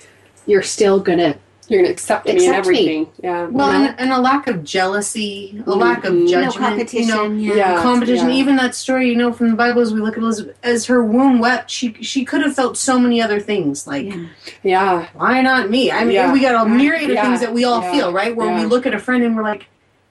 you're 0.45 0.61
still 0.61 0.99
going 0.99 1.19
to 1.19 1.37
you're 1.71 1.81
gonna 1.81 1.91
accept, 1.93 2.25
me 2.25 2.31
and 2.31 2.39
Accept 2.41 2.67
me. 2.67 2.73
everything. 2.79 3.09
Yeah. 3.23 3.45
Well, 3.45 3.71
know? 3.71 3.87
and, 3.87 3.99
and 3.99 4.11
a 4.11 4.19
lack 4.19 4.47
of 4.47 4.63
jealousy, 4.63 5.51
a 5.51 5.61
mm-hmm. 5.61 5.71
lack 5.71 6.03
of 6.03 6.13
judgment, 6.27 6.45
no 6.45 6.51
competition. 6.51 7.07
you 7.07 7.15
know, 7.15 7.55
yeah. 7.55 7.75
Yeah. 7.75 7.81
competition. 7.81 8.29
yeah. 8.29 8.35
Even 8.35 8.57
that 8.57 8.75
story, 8.75 9.07
you 9.07 9.15
know, 9.15 9.31
from 9.31 9.49
the 9.51 9.55
Bible, 9.55 9.81
as 9.81 9.93
we 9.93 10.01
look 10.01 10.17
at 10.17 10.23
Elizabeth, 10.23 10.57
as 10.63 10.85
her 10.87 11.03
womb 11.03 11.39
wept, 11.39 11.69
she 11.69 11.93
she 12.01 12.25
could 12.25 12.41
have 12.41 12.53
felt 12.55 12.77
so 12.77 12.99
many 12.99 13.21
other 13.21 13.39
things. 13.39 13.87
Like, 13.87 14.07
Yeah. 14.07 14.25
yeah. 14.63 15.07
why 15.13 15.41
not 15.41 15.69
me? 15.69 15.91
I 15.91 16.03
mean, 16.03 16.15
Yeah. 16.15 16.33
we 16.33 16.41
got 16.41 16.65
a 16.65 16.69
myriad 16.69 17.09
of 17.09 17.15
Yeah. 17.15 17.23
things 17.23 17.39
that 17.39 17.53
we 17.53 17.63
all 17.63 17.81
Yeah. 17.81 17.91
feel, 17.91 18.13
right? 18.13 18.35
Where 18.35 18.47
Yeah. 18.47 18.59
we 18.59 18.65
look 18.65 18.85
at 18.85 18.93
a 18.93 18.99
friend 18.99 19.23
and 19.23 19.35
we're 19.35 19.43
like, 19.43 19.67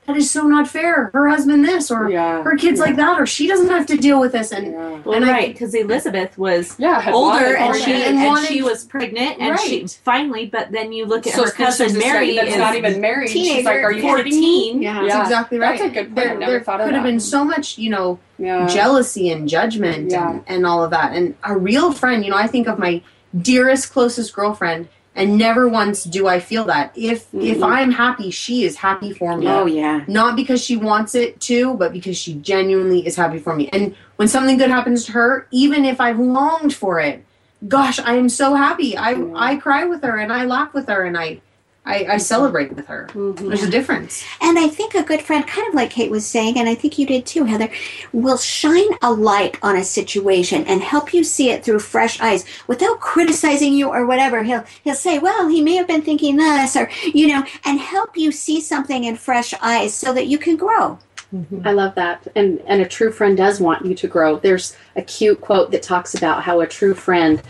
that 0.07 0.17
is 0.17 0.31
so 0.31 0.43
not 0.49 0.67
fair. 0.67 1.11
Her 1.13 1.29
husband 1.29 1.65
this, 1.65 1.91
or 1.91 2.09
Yeah. 2.11 2.43
her 2.43 2.57
kids 2.57 2.79
Yeah. 2.81 2.87
like 2.87 2.97
that, 2.97 3.21
or 3.21 3.27
she 3.27 3.47
doesn't 3.47 3.69
have 3.69 3.87
to 3.87 3.97
deal 3.97 4.19
with 4.19 4.33
this. 4.33 4.51
And 4.51 4.73
Yeah. 4.73 4.99
Well, 5.05 5.15
And 5.15 5.27
right, 5.27 5.53
because 5.53 5.73
Elizabeth 5.75 6.37
was 6.37 6.75
Yeah. 6.79 7.11
older 7.13 7.37
wanted 7.37 7.57
and 7.57 7.77
she 7.77 7.93
than- 7.93 8.03
and 8.03 8.19
and, 8.19 8.47
she 8.47 8.63
was 8.63 8.85
pregnant 8.85 9.37
and 9.39 9.59
she 9.61 9.87
finally 10.05 10.47
but 10.47 10.73
then 10.73 10.93
you 10.93 11.07
look 11.07 11.27
at 11.27 11.35
so 11.35 11.45
her 11.45 11.51
then 11.57 11.67
she's 11.71 11.79
cousin 11.79 11.99
Mary 11.99 12.35
that's 12.37 12.57
not 12.57 12.75
even 12.75 13.01
married. 13.01 13.31
She's 13.31 13.65
like, 13.65 13.83
are 13.85 13.93
you 13.93 14.03
kidding 14.03 14.25
me? 14.25 14.71
14 14.73 14.83
yeah. 14.83 15.03
that's 15.07 15.29
exactly 15.29 15.59
right. 15.59 15.79
That's 15.79 15.91
a 15.91 15.95
good 15.95 16.07
point. 16.07 16.17
There, 16.17 16.31
I 16.31 16.35
never 16.35 16.53
there 16.53 16.61
thought 16.61 16.81
of 16.81 16.87
could 16.87 16.95
have 16.95 17.05
that. 17.05 17.09
been 17.11 17.21
so 17.21 17.45
much, 17.45 17.79
you 17.79 17.91
know, 17.91 18.19
Yeah. 18.39 18.67
jealousy 18.67 19.31
and 19.31 19.49
judgment 19.49 20.11
Yeah. 20.11 20.31
and, 20.31 20.43
and 20.49 20.67
all 20.67 20.83
of 20.83 20.91
that. 20.91 21.13
And 21.15 21.35
a 21.45 21.57
real 21.57 21.93
friend, 21.93 22.25
you 22.25 22.31
know, 22.31 22.37
I 22.37 22.47
think 22.49 22.67
of 22.67 22.79
my 22.79 23.01
dearest, 23.41 23.93
closest 23.93 24.35
girlfriend, 24.35 24.89
and 25.17 25.37
never 25.37 25.69
once 25.69 26.05
do 26.05 26.27
I 26.29 26.39
feel 26.41 26.65
that. 26.67 26.93
If 26.95 27.27
if 27.35 27.59
Mhm. 27.59 27.71
I'm 27.71 27.91
happy, 27.93 28.31
she 28.31 28.65
is 28.65 28.77
happy 28.77 29.13
for 29.13 29.37
me. 29.37 29.47
Oh 29.49 29.67
yeah. 29.67 30.03
Not 30.07 30.37
because 30.37 30.63
she 30.65 30.77
wants 30.77 31.15
it 31.15 31.41
to, 31.43 31.75
but 31.75 31.93
because 31.93 32.17
she 32.17 32.35
genuinely 32.35 33.07
is 33.07 33.17
happy 33.17 33.39
for 33.39 33.55
me. 33.55 33.69
And 33.73 33.95
when 34.17 34.29
something 34.29 34.57
good 34.59 34.71
happens 34.71 35.05
to 35.07 35.13
her, 35.13 35.47
even 35.51 35.85
if 35.85 36.01
I've 36.01 36.19
longed 36.19 36.75
for 36.75 37.01
it, 37.01 37.25
gosh, 37.69 37.99
I 38.01 38.15
am 38.15 38.29
so 38.29 38.55
happy. 38.55 38.97
I. 38.97 39.17
I 39.35 39.57
cry 39.57 39.85
with 39.85 40.03
her 40.03 40.17
and 40.17 40.33
I 40.33 40.45
laugh 40.45 40.73
with 40.75 40.89
her 40.89 41.03
and 41.05 41.17
I 41.19 41.41
I, 41.85 41.95
I 41.95 42.03
mm-hmm. 42.03 42.19
celebrate 42.19 42.73
with 42.75 42.87
her. 42.87 43.09
Mm-hmm. 43.13 43.49
There's 43.49 43.63
a 43.63 43.71
difference. 43.71 44.23
And 44.41 44.59
I 44.59 44.69
think 44.69 44.95
a 44.95 45.03
good 45.03 45.23
friend, 45.23 45.47
kind 45.47 45.67
of 45.67 45.75
like 45.75 45.91
Kate 45.91 46.11
was 46.11 46.27
saying, 46.27 46.59
and 46.59 46.69
I 46.69 46.75
think 46.75 46.99
you 46.99 47.07
did 47.07 47.25
too, 47.25 47.45
Heather, 47.45 47.71
will 48.13 48.37
shine 48.37 48.91
a 49.03 49.11
light 49.11 49.59
on 49.63 49.77
a 49.77 49.85
situation 49.85 50.65
and 50.67 50.83
help 50.83 51.15
you 51.15 51.25
see 51.25 51.51
it 51.51 51.65
through 51.65 51.79
fresh 51.79 52.21
eyes 52.21 52.45
without 52.67 53.01
criticizing 53.01 53.73
you 53.73 53.89
or 53.89 54.07
whatever. 54.07 54.43
He'll 54.43 54.65
he'll 54.85 54.95
say, 54.95 55.19
"Well, 55.19 55.49
he 55.49 55.63
may 55.63 55.77
have 55.77 55.87
been 55.87 56.03
thinking 56.03 56.37
this," 56.37 56.77
or 56.77 56.91
you 57.03 57.29
know, 57.29 57.45
and 57.65 57.81
help 57.81 58.17
you 58.17 58.31
see 58.31 58.61
something 58.61 59.05
in 59.05 59.17
fresh 59.17 59.55
eyes 59.63 59.95
so 59.95 60.13
that 60.13 60.27
you 60.27 60.39
can 60.39 60.57
grow. 60.57 60.99
Mm-hmm. 61.35 61.67
I 61.67 61.73
love 61.73 61.95
that. 61.95 62.29
And 62.37 62.61
and 62.67 62.83
a 62.83 62.89
true 62.89 63.11
friend 63.11 63.37
does 63.37 63.59
want 63.59 63.87
you 63.87 63.95
to 63.95 64.07
grow. 64.07 64.39
There's 64.39 64.77
a 64.97 65.03
cute 65.03 65.41
quote 65.41 65.71
that 65.71 65.83
talks 65.83 66.15
about 66.15 66.43
how 66.43 66.61
a 66.61 66.67
true 66.67 66.95
friend 66.95 67.43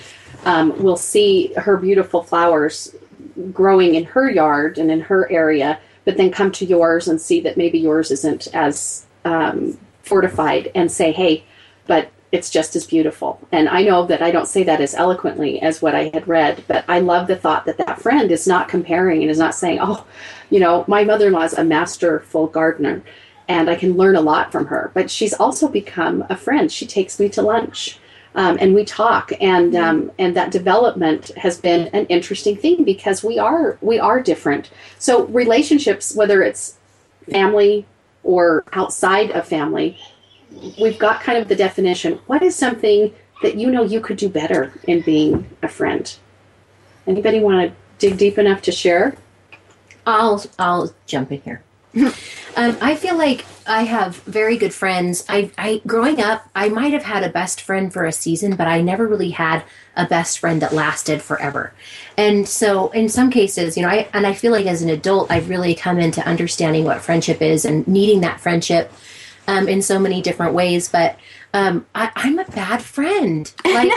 um, 0.44 0.80
will 0.82 0.96
see 0.96 1.52
her 1.54 1.76
beautiful 1.76 2.22
flowers 2.22 2.94
growing 3.52 3.94
in 3.94 4.04
her 4.04 4.30
yard 4.30 4.78
and 4.78 4.90
in 4.90 5.00
her 5.00 5.30
area, 5.30 5.78
but 6.04 6.16
then 6.16 6.30
come 6.30 6.50
to 6.52 6.64
yours 6.64 7.08
and 7.08 7.20
see 7.20 7.40
that 7.40 7.56
maybe 7.56 7.78
yours 7.78 8.10
isn't 8.10 8.48
as 8.54 9.06
um, 9.24 9.78
fortified 10.02 10.70
and 10.74 10.90
say, 10.90 11.12
hey, 11.12 11.44
but 11.86 12.10
it's 12.32 12.50
just 12.50 12.76
as 12.76 12.86
beautiful. 12.86 13.40
And 13.50 13.68
I 13.68 13.82
know 13.82 14.06
that 14.06 14.22
I 14.22 14.30
don't 14.30 14.46
say 14.46 14.62
that 14.62 14.80
as 14.80 14.94
eloquently 14.94 15.60
as 15.60 15.82
what 15.82 15.94
I 15.94 16.10
had 16.14 16.28
read, 16.28 16.62
but 16.68 16.84
I 16.88 17.00
love 17.00 17.26
the 17.26 17.36
thought 17.36 17.64
that 17.66 17.78
that 17.78 18.00
friend 18.00 18.30
is 18.30 18.46
not 18.46 18.68
comparing 18.68 19.22
and 19.22 19.30
is 19.30 19.38
not 19.38 19.54
saying, 19.54 19.78
oh, 19.80 20.06
you 20.48 20.60
know, 20.60 20.84
my 20.86 21.04
mother 21.04 21.26
in 21.26 21.32
law 21.32 21.42
is 21.42 21.54
a 21.54 21.64
masterful 21.64 22.46
gardener 22.46 23.02
and 23.48 23.68
I 23.68 23.74
can 23.74 23.96
learn 23.96 24.14
a 24.14 24.20
lot 24.20 24.52
from 24.52 24.66
her. 24.66 24.92
But 24.94 25.10
she's 25.10 25.34
also 25.34 25.66
become 25.66 26.24
a 26.30 26.36
friend. 26.36 26.70
She 26.70 26.86
takes 26.86 27.18
me 27.18 27.28
to 27.30 27.42
lunch. 27.42 27.98
Um, 28.34 28.58
and 28.60 28.74
we 28.74 28.84
talk, 28.84 29.32
and 29.40 29.74
um, 29.74 30.12
and 30.18 30.36
that 30.36 30.52
development 30.52 31.32
has 31.36 31.58
been 31.58 31.88
an 31.88 32.06
interesting 32.06 32.56
thing 32.56 32.84
because 32.84 33.24
we 33.24 33.38
are 33.38 33.76
we 33.80 33.98
are 33.98 34.20
different. 34.20 34.70
So 34.98 35.24
relationships, 35.26 36.14
whether 36.14 36.42
it's 36.42 36.76
family 37.28 37.86
or 38.22 38.64
outside 38.72 39.32
of 39.32 39.48
family, 39.48 39.98
we've 40.80 40.98
got 40.98 41.20
kind 41.22 41.38
of 41.38 41.48
the 41.48 41.56
definition. 41.56 42.20
What 42.26 42.42
is 42.42 42.54
something 42.54 43.12
that 43.42 43.56
you 43.56 43.70
know 43.70 43.82
you 43.82 44.00
could 44.00 44.16
do 44.16 44.28
better 44.28 44.72
in 44.84 45.00
being 45.00 45.48
a 45.62 45.68
friend? 45.68 46.14
Anybody 47.08 47.40
want 47.40 47.68
to 47.68 47.76
dig 47.98 48.16
deep 48.16 48.38
enough 48.38 48.62
to 48.62 48.72
share? 48.72 49.16
I'll 50.06 50.44
I'll 50.58 50.94
jump 51.06 51.32
in 51.32 51.40
here. 51.40 51.62
um, 52.56 52.76
I 52.80 52.94
feel 52.94 53.16
like 53.16 53.44
I 53.70 53.84
have 53.84 54.16
very 54.24 54.56
good 54.56 54.74
friends. 54.74 55.24
I, 55.28 55.52
I 55.56 55.80
growing 55.86 56.20
up, 56.20 56.44
I 56.56 56.68
might 56.70 56.92
have 56.92 57.04
had 57.04 57.22
a 57.22 57.28
best 57.28 57.60
friend 57.60 57.92
for 57.92 58.04
a 58.04 58.10
season, 58.10 58.56
but 58.56 58.66
I 58.66 58.80
never 58.80 59.06
really 59.06 59.30
had 59.30 59.62
a 59.96 60.06
best 60.06 60.40
friend 60.40 60.60
that 60.60 60.72
lasted 60.72 61.22
forever. 61.22 61.72
And 62.16 62.48
so, 62.48 62.90
in 62.90 63.08
some 63.08 63.30
cases, 63.30 63.76
you 63.76 63.84
know, 63.84 63.88
I 63.88 64.08
and 64.12 64.26
I 64.26 64.34
feel 64.34 64.50
like 64.50 64.66
as 64.66 64.82
an 64.82 64.90
adult, 64.90 65.30
I've 65.30 65.48
really 65.48 65.76
come 65.76 66.00
into 66.00 66.20
understanding 66.26 66.84
what 66.84 67.00
friendship 67.00 67.40
is 67.40 67.64
and 67.64 67.86
needing 67.86 68.22
that 68.22 68.40
friendship 68.40 68.92
um, 69.46 69.68
in 69.68 69.82
so 69.82 70.00
many 70.00 70.20
different 70.20 70.52
ways. 70.52 70.88
But 70.88 71.16
um, 71.52 71.86
I, 71.94 72.10
I'm 72.14 72.38
a 72.38 72.44
bad 72.44 72.82
friend. 72.82 73.52
Like 73.70 73.92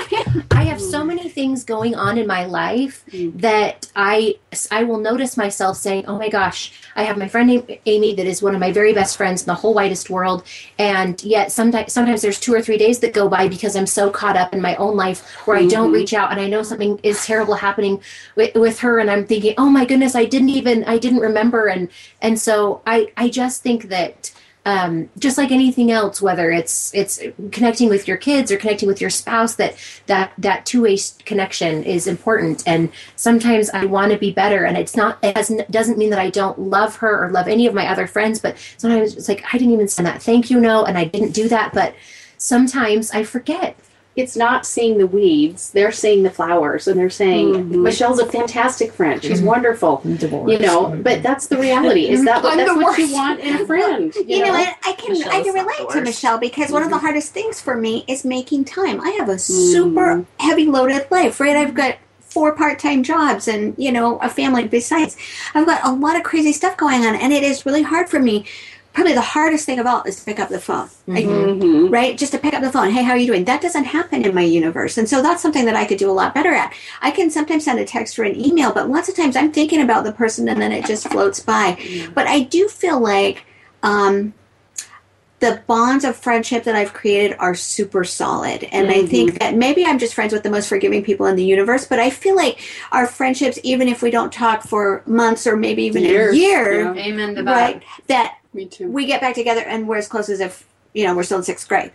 I 0.51 0.63
have 0.65 0.79
so 0.79 1.03
many 1.03 1.27
things 1.29 1.63
going 1.63 1.95
on 1.95 2.17
in 2.17 2.27
my 2.27 2.45
life 2.45 3.03
that 3.11 3.91
I 3.95 4.35
I 4.69 4.83
will 4.83 4.99
notice 4.99 5.35
myself 5.35 5.77
saying, 5.77 6.05
"Oh 6.05 6.17
my 6.17 6.29
gosh, 6.29 6.71
I 6.95 7.03
have 7.03 7.17
my 7.17 7.27
friend 7.27 7.49
Amy 7.87 8.13
that 8.13 8.25
is 8.27 8.41
one 8.43 8.53
of 8.53 8.61
my 8.61 8.71
very 8.71 8.93
best 8.93 9.17
friends 9.17 9.41
in 9.41 9.47
the 9.47 9.55
whole 9.55 9.73
widest 9.73 10.11
world," 10.11 10.43
and 10.77 11.21
yet 11.23 11.51
sometimes 11.51 11.91
sometimes 11.91 12.21
there's 12.21 12.39
two 12.39 12.53
or 12.53 12.61
three 12.61 12.77
days 12.77 12.99
that 12.99 13.13
go 13.13 13.27
by 13.27 13.47
because 13.47 13.75
I'm 13.75 13.87
so 13.87 14.11
caught 14.11 14.37
up 14.37 14.53
in 14.53 14.61
my 14.61 14.75
own 14.75 14.95
life 14.95 15.21
where 15.45 15.57
I 15.57 15.65
don't 15.65 15.91
reach 15.91 16.13
out 16.13 16.31
and 16.31 16.39
I 16.39 16.47
know 16.47 16.61
something 16.61 16.99
is 17.01 17.25
terrible 17.25 17.55
happening 17.55 17.99
with, 18.35 18.53
with 18.55 18.79
her, 18.79 18.99
and 18.99 19.09
I'm 19.09 19.25
thinking, 19.25 19.55
"Oh 19.57 19.69
my 19.69 19.85
goodness, 19.85 20.15
I 20.15 20.25
didn't 20.25 20.49
even 20.49 20.83
I 20.85 20.99
didn't 20.99 21.19
remember," 21.19 21.67
and 21.67 21.89
and 22.21 22.39
so 22.39 22.81
I 22.85 23.11
I 23.17 23.27
just 23.29 23.63
think 23.63 23.89
that 23.89 24.31
um, 24.65 25.09
just 25.19 25.37
like 25.37 25.51
anything 25.51 25.91
else, 25.91 26.21
whether 26.21 26.49
it's 26.49 26.93
it's 26.93 27.21
connecting 27.51 27.89
with 27.89 28.07
your 28.07 28.15
kids 28.15 28.51
or 28.51 28.57
connecting 28.57 28.87
with 28.87 29.01
your 29.01 29.09
spouse, 29.09 29.55
that 29.55 29.75
that 30.05 30.31
that 30.37 30.65
two 30.65 30.81
way 30.81 30.97
connection 31.25 31.83
is 31.83 32.07
important. 32.07 32.63
And 32.65 32.89
sometimes 33.15 33.69
I 33.71 33.85
want 33.85 34.13
to 34.13 34.17
be 34.17 34.31
better, 34.31 34.63
and 34.63 34.77
it's 34.77 34.95
not 34.95 35.17
it 35.21 35.35
has, 35.35 35.51
doesn't 35.69 35.97
mean 35.97 36.11
that 36.11 36.19
I 36.19 36.29
don't 36.29 36.57
love 36.59 36.95
her 36.97 37.25
or 37.25 37.31
love 37.31 37.47
any 37.47 37.67
of 37.67 37.73
my 37.73 37.87
other 37.87 38.07
friends, 38.07 38.39
but 38.39 38.57
sometimes 38.77 39.15
it's 39.15 39.27
like 39.27 39.43
I 39.53 39.57
didn't 39.57 39.73
even 39.73 39.89
send 39.89 40.05
that 40.05 40.23
thank 40.23 40.49
you 40.49 40.59
note, 40.59 40.85
and 40.85 40.97
I 40.97 41.05
didn't 41.05 41.31
do 41.31 41.49
that. 41.49 41.73
But 41.73 41.93
sometimes 42.37 43.11
I 43.11 43.23
forget. 43.23 43.77
It's 44.15 44.35
not 44.35 44.65
seeing 44.65 44.97
the 44.97 45.07
weeds; 45.07 45.71
they're 45.71 45.91
seeing 45.91 46.23
the 46.23 46.29
flowers, 46.29 46.87
and 46.87 46.99
they're 46.99 47.09
saying, 47.09 47.53
mm-hmm. 47.53 47.83
"Michelle's 47.83 48.19
a 48.19 48.25
fantastic 48.25 48.91
friend. 48.91 49.21
She's 49.21 49.39
mm-hmm. 49.39 49.47
wonderful." 49.47 50.01
Divorce. 50.17 50.51
You 50.51 50.59
know, 50.59 50.99
but 51.01 51.23
that's 51.23 51.47
the 51.47 51.57
reality. 51.57 52.09
Is 52.09 52.23
that 52.25 52.43
what 52.43 52.57
that's 52.57 52.73
what 52.75 52.97
you 52.97 53.11
want 53.13 53.39
in 53.39 53.61
a 53.61 53.65
friend? 53.65 54.13
You, 54.23 54.45
know, 54.45 54.51
what? 54.51 54.77
I 54.83 54.93
can 54.93 55.11
I 55.11 55.39
Michelle's 55.39 55.45
can 55.45 55.53
relate 55.53 55.89
to. 55.89 56.01
Michelle 56.01 56.37
because 56.37 56.71
one 56.71 56.83
of 56.83 56.89
the 56.89 56.97
hardest 56.97 57.33
things 57.33 57.59
for 57.61 57.75
me 57.75 58.05
is 58.07 58.23
making 58.23 58.65
time. 58.65 59.01
I 59.01 59.09
have 59.11 59.29
a 59.29 59.35
mm. 59.35 59.39
super 59.39 60.25
heavy 60.39 60.65
loaded 60.65 61.07
life, 61.11 61.39
right? 61.39 61.55
I've 61.55 61.73
got 61.73 61.97
four 62.33 62.55
part 62.55 62.79
time 62.79 63.03
jobs 63.03 63.47
and 63.47 63.75
you 63.77 63.91
know 63.91 64.17
a 64.17 64.29
family 64.29 64.67
besides. 64.67 65.15
I've 65.53 65.65
got 65.65 65.85
a 65.85 65.91
lot 65.91 66.15
of 66.15 66.23
crazy 66.23 66.51
stuff 66.51 66.77
going 66.77 67.05
on, 67.05 67.15
and 67.15 67.31
it 67.31 67.43
is 67.43 67.65
really 67.65 67.83
hard 67.83 68.09
for 68.09 68.19
me. 68.19 68.45
Probably 68.93 69.13
the 69.13 69.21
hardest 69.21 69.65
thing 69.65 69.79
of 69.79 69.87
all 69.87 70.03
is 70.03 70.19
to 70.19 70.25
pick 70.25 70.39
up 70.39 70.49
the 70.49 70.59
phone, 70.59 70.87
Like, 71.07 71.25
mm-hmm. 71.25 71.61
mm-hmm. 71.61 71.93
right? 71.93 72.15
Just 72.15 72.31
to 72.33 72.37
pick 72.37 72.53
up 72.53 72.61
the 72.61 72.71
phone. 72.71 72.91
Hey, 72.91 73.03
how 73.03 73.13
are 73.13 73.17
you 73.17 73.25
doing? 73.25 73.45
That 73.45 73.61
doesn't 73.61 73.85
happen 73.85 74.23
in 74.23 74.35
my 74.35 74.43
universe, 74.43 74.97
and 74.97 75.09
so 75.09 75.21
that's 75.21 75.41
something 75.41 75.65
that 75.65 75.75
I 75.75 75.85
could 75.85 75.97
do 75.97 76.09
a 76.09 76.13
lot 76.13 76.35
better 76.35 76.53
at. 76.53 76.73
I 77.01 77.11
can 77.11 77.31
sometimes 77.31 77.65
send 77.65 77.79
a 77.79 77.85
text 77.85 78.19
or 78.19 78.23
an 78.23 78.39
email, 78.39 78.71
but 78.71 78.89
lots 78.89 79.09
of 79.09 79.15
times 79.15 79.35
I'm 79.35 79.51
thinking 79.51 79.81
about 79.81 80.03
the 80.03 80.11
person 80.11 80.47
and 80.47 80.61
then 80.61 80.71
it 80.71 80.85
just 80.85 81.07
floats 81.09 81.39
by. 81.39 81.73
Mm-hmm. 81.73 82.13
But 82.13 82.27
I 82.27 82.41
do 82.41 82.67
feel 82.67 82.99
like. 82.99 83.45
Um, 83.81 84.33
the 85.43 85.61
bonds 85.67 86.05
of 86.05 86.15
friendship 86.15 86.63
that 86.63 86.73
I've 86.73 86.93
created 86.93 87.35
are 87.37 87.53
super 87.53 88.05
solid. 88.05 88.63
And 88.63 88.89
I 88.89 89.05
think 89.05 89.39
that 89.39 89.55
maybe 89.55 89.85
I'm 89.85 89.99
just 89.99 90.13
friends 90.13 90.31
with 90.31 90.41
the 90.41 90.49
most 90.49 90.69
forgiving 90.69 91.03
people 91.03 91.25
in 91.25 91.35
the 91.35 91.43
universe, 91.43 91.85
but 91.85 91.99
I 91.99 92.11
feel 92.11 92.37
like 92.37 92.61
our 92.93 93.05
friendships, 93.05 93.59
even 93.61 93.89
if 93.89 94.01
we 94.01 94.09
don't 94.09 94.31
talk 94.31 94.63
for 94.63 95.03
months 95.05 95.45
or 95.45 95.57
maybe 95.57 95.83
even 95.83 96.03
Years, 96.03 96.33
a 96.33 96.37
year, 96.37 96.95
yeah. 96.95 97.03
Amen 97.03 97.35
to 97.35 97.43
that. 97.43 97.51
right, 97.51 97.83
that 98.07 98.37
Me 98.53 98.65
too. 98.65 98.89
we 98.91 99.05
get 99.05 99.19
back 99.21 99.35
together 99.35 99.61
and 99.61 99.87
we're 99.87 99.97
as 99.97 100.07
close 100.07 100.29
as 100.29 100.39
if, 100.39 100.65
you 100.93 101.05
know, 101.05 101.15
we're 101.15 101.23
still 101.23 101.37
in 101.39 101.43
sixth 101.43 101.67
grade. 101.67 101.91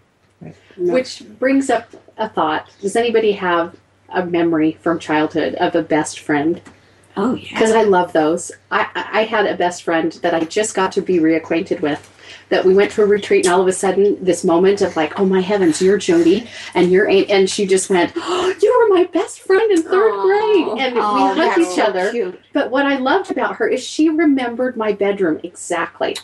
Which 0.76 1.22
brings 1.38 1.70
up 1.70 1.88
a 2.16 2.28
thought. 2.28 2.68
Does 2.80 2.94
anybody 2.96 3.32
have 3.32 3.76
a 4.08 4.24
memory 4.24 4.72
from 4.80 4.98
childhood 4.98 5.54
of 5.56 5.74
a 5.74 5.82
best 5.82 6.20
friend? 6.20 6.60
Oh, 7.16 7.34
yeah. 7.34 7.48
Because 7.50 7.72
I 7.72 7.82
love 7.82 8.12
those. 8.12 8.52
I, 8.70 8.86
I 8.94 9.20
I 9.20 9.24
had 9.24 9.46
a 9.46 9.56
best 9.56 9.82
friend 9.82 10.12
that 10.22 10.34
I 10.34 10.40
just 10.44 10.76
got 10.76 10.92
to 10.92 11.00
be 11.02 11.18
reacquainted 11.18 11.80
with. 11.80 12.08
That 12.50 12.64
we 12.64 12.72
went 12.74 12.92
to 12.92 13.02
a 13.02 13.06
retreat, 13.06 13.44
and 13.44 13.52
all 13.54 13.60
of 13.60 13.66
a 13.66 13.72
sudden, 13.72 14.22
this 14.24 14.44
moment 14.44 14.80
of 14.82 14.94
like, 14.96 15.18
oh 15.18 15.24
my 15.26 15.40
heavens, 15.40 15.82
you're 15.82 15.98
Jody, 15.98 16.48
and 16.74 16.90
you're 16.92 17.08
Amy, 17.08 17.28
and 17.28 17.50
she 17.50 17.66
just 17.66 17.90
went, 17.90 18.12
oh, 18.16 18.54
you 18.62 18.78
were 18.88 18.94
my 18.94 19.04
best 19.04 19.40
friend 19.40 19.70
in 19.72 19.82
third 19.82 20.12
Aw. 20.12 20.22
grade, 20.22 20.80
and 20.86 20.94
Oh, 20.98 21.34
we 21.34 21.40
hugged 21.40 21.58
each 21.58 21.68
so 21.74 21.82
other. 21.82 22.10
cute. 22.12 22.40
But 22.52 22.70
what 22.70 22.86
I 22.86 22.96
loved 22.98 23.30
about 23.32 23.56
her 23.56 23.66
is 23.68 23.82
she 23.84 24.08
remembered 24.08 24.76
my 24.76 24.92
bedroom 24.92 25.40
exactly. 25.42 26.16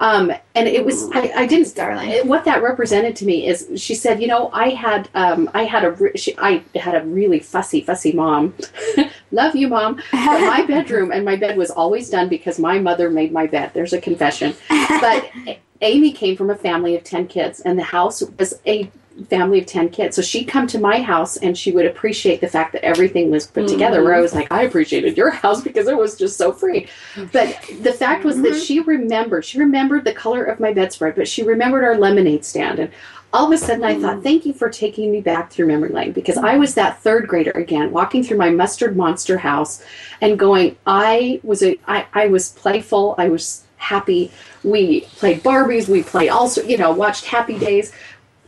Um, 0.00 0.30
and 0.54 0.68
it 0.68 0.84
was 0.84 1.10
I, 1.12 1.32
I 1.34 1.46
didn't 1.46 1.74
Darling. 1.74 2.08
it- 2.10 2.26
what 2.26 2.44
that 2.44 2.62
represented 2.62 3.16
to 3.16 3.24
me 3.26 3.46
is 3.48 3.68
she 3.76 3.94
said 3.94 4.20
you 4.22 4.28
know 4.28 4.48
I 4.52 4.70
had 4.70 5.08
um, 5.14 5.50
I 5.54 5.64
had 5.64 5.84
a 5.84 6.16
she, 6.16 6.36
I 6.38 6.62
had 6.76 6.94
a 6.94 7.04
really 7.04 7.40
fussy 7.40 7.80
fussy 7.80 8.12
mom. 8.12 8.54
Love 9.32 9.56
you 9.56 9.68
mom. 9.68 9.96
But 10.12 10.40
my 10.46 10.62
bedroom 10.68 11.10
and 11.12 11.24
my 11.24 11.36
bed 11.36 11.56
was 11.56 11.70
always 11.70 12.10
done 12.10 12.28
because 12.28 12.58
my 12.58 12.78
mother 12.78 13.10
made 13.10 13.32
my 13.32 13.46
bed. 13.46 13.72
There's 13.74 13.92
a 13.92 14.00
confession. 14.00 14.54
But 14.68 15.30
Amy 15.80 16.12
came 16.12 16.36
from 16.36 16.50
a 16.50 16.56
family 16.56 16.96
of 16.96 17.04
10 17.04 17.28
kids 17.28 17.60
and 17.60 17.78
the 17.78 17.84
house 17.84 18.22
was 18.38 18.60
a 18.66 18.90
family 19.26 19.60
of 19.60 19.66
10 19.66 19.90
kids. 19.90 20.16
So 20.16 20.22
she'd 20.22 20.44
come 20.44 20.66
to 20.68 20.78
my 20.78 21.02
house 21.02 21.36
and 21.36 21.56
she 21.56 21.72
would 21.72 21.86
appreciate 21.86 22.40
the 22.40 22.48
fact 22.48 22.72
that 22.72 22.84
everything 22.84 23.30
was 23.30 23.46
put 23.46 23.64
mm. 23.64 23.68
together 23.68 24.02
where 24.02 24.14
I 24.14 24.20
was 24.20 24.34
like 24.34 24.50
I 24.50 24.62
appreciated 24.62 25.16
your 25.16 25.30
house 25.42 25.60
because 25.60 25.88
it 25.88 25.96
was 25.96 26.16
just 26.16 26.36
so 26.36 26.52
free. 26.52 26.88
But 27.32 27.60
the 27.82 27.92
fact 27.92 28.24
was 28.24 28.40
that 28.42 28.52
mm-hmm. 28.52 28.60
she 28.60 28.80
remembered 28.80 29.44
she 29.44 29.58
remembered 29.58 30.04
the 30.04 30.12
color 30.12 30.44
of 30.44 30.60
my 30.60 30.72
bedspread 30.72 31.16
but 31.16 31.28
she 31.28 31.42
remembered 31.42 31.84
our 31.84 31.96
lemonade 31.96 32.44
stand. 32.44 32.78
And 32.78 32.92
all 33.32 33.46
of 33.46 33.52
a 33.52 33.58
sudden 33.58 33.84
I 33.84 33.98
thought 34.00 34.18
mm. 34.18 34.22
thank 34.22 34.46
you 34.46 34.52
for 34.52 34.70
taking 34.70 35.10
me 35.10 35.20
back 35.20 35.50
through 35.50 35.66
memory 35.66 35.90
lane 35.90 36.12
because 36.12 36.36
I 36.38 36.56
was 36.56 36.74
that 36.74 37.00
third 37.00 37.28
grader 37.28 37.50
again 37.52 37.90
walking 37.90 38.22
through 38.22 38.38
my 38.38 38.50
mustard 38.50 38.96
monster 38.96 39.38
house 39.38 39.84
and 40.20 40.38
going 40.38 40.76
I 40.86 41.40
was 41.42 41.62
a 41.62 41.78
I, 41.86 42.06
I 42.14 42.26
was 42.28 42.50
playful 42.50 43.14
I 43.18 43.28
was 43.28 43.64
happy. 43.78 44.30
We 44.64 45.02
played 45.02 45.42
Barbies 45.42 45.88
we 45.88 46.02
played 46.02 46.28
also 46.28 46.62
you 46.62 46.76
know 46.76 46.92
watched 46.92 47.24
Happy 47.26 47.58
Days 47.58 47.92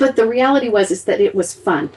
but 0.01 0.17
the 0.17 0.27
reality 0.27 0.69
was 0.69 0.91
is 0.91 1.05
that 1.05 1.21
it 1.21 1.35
was 1.35 1.55
fun. 1.55 1.91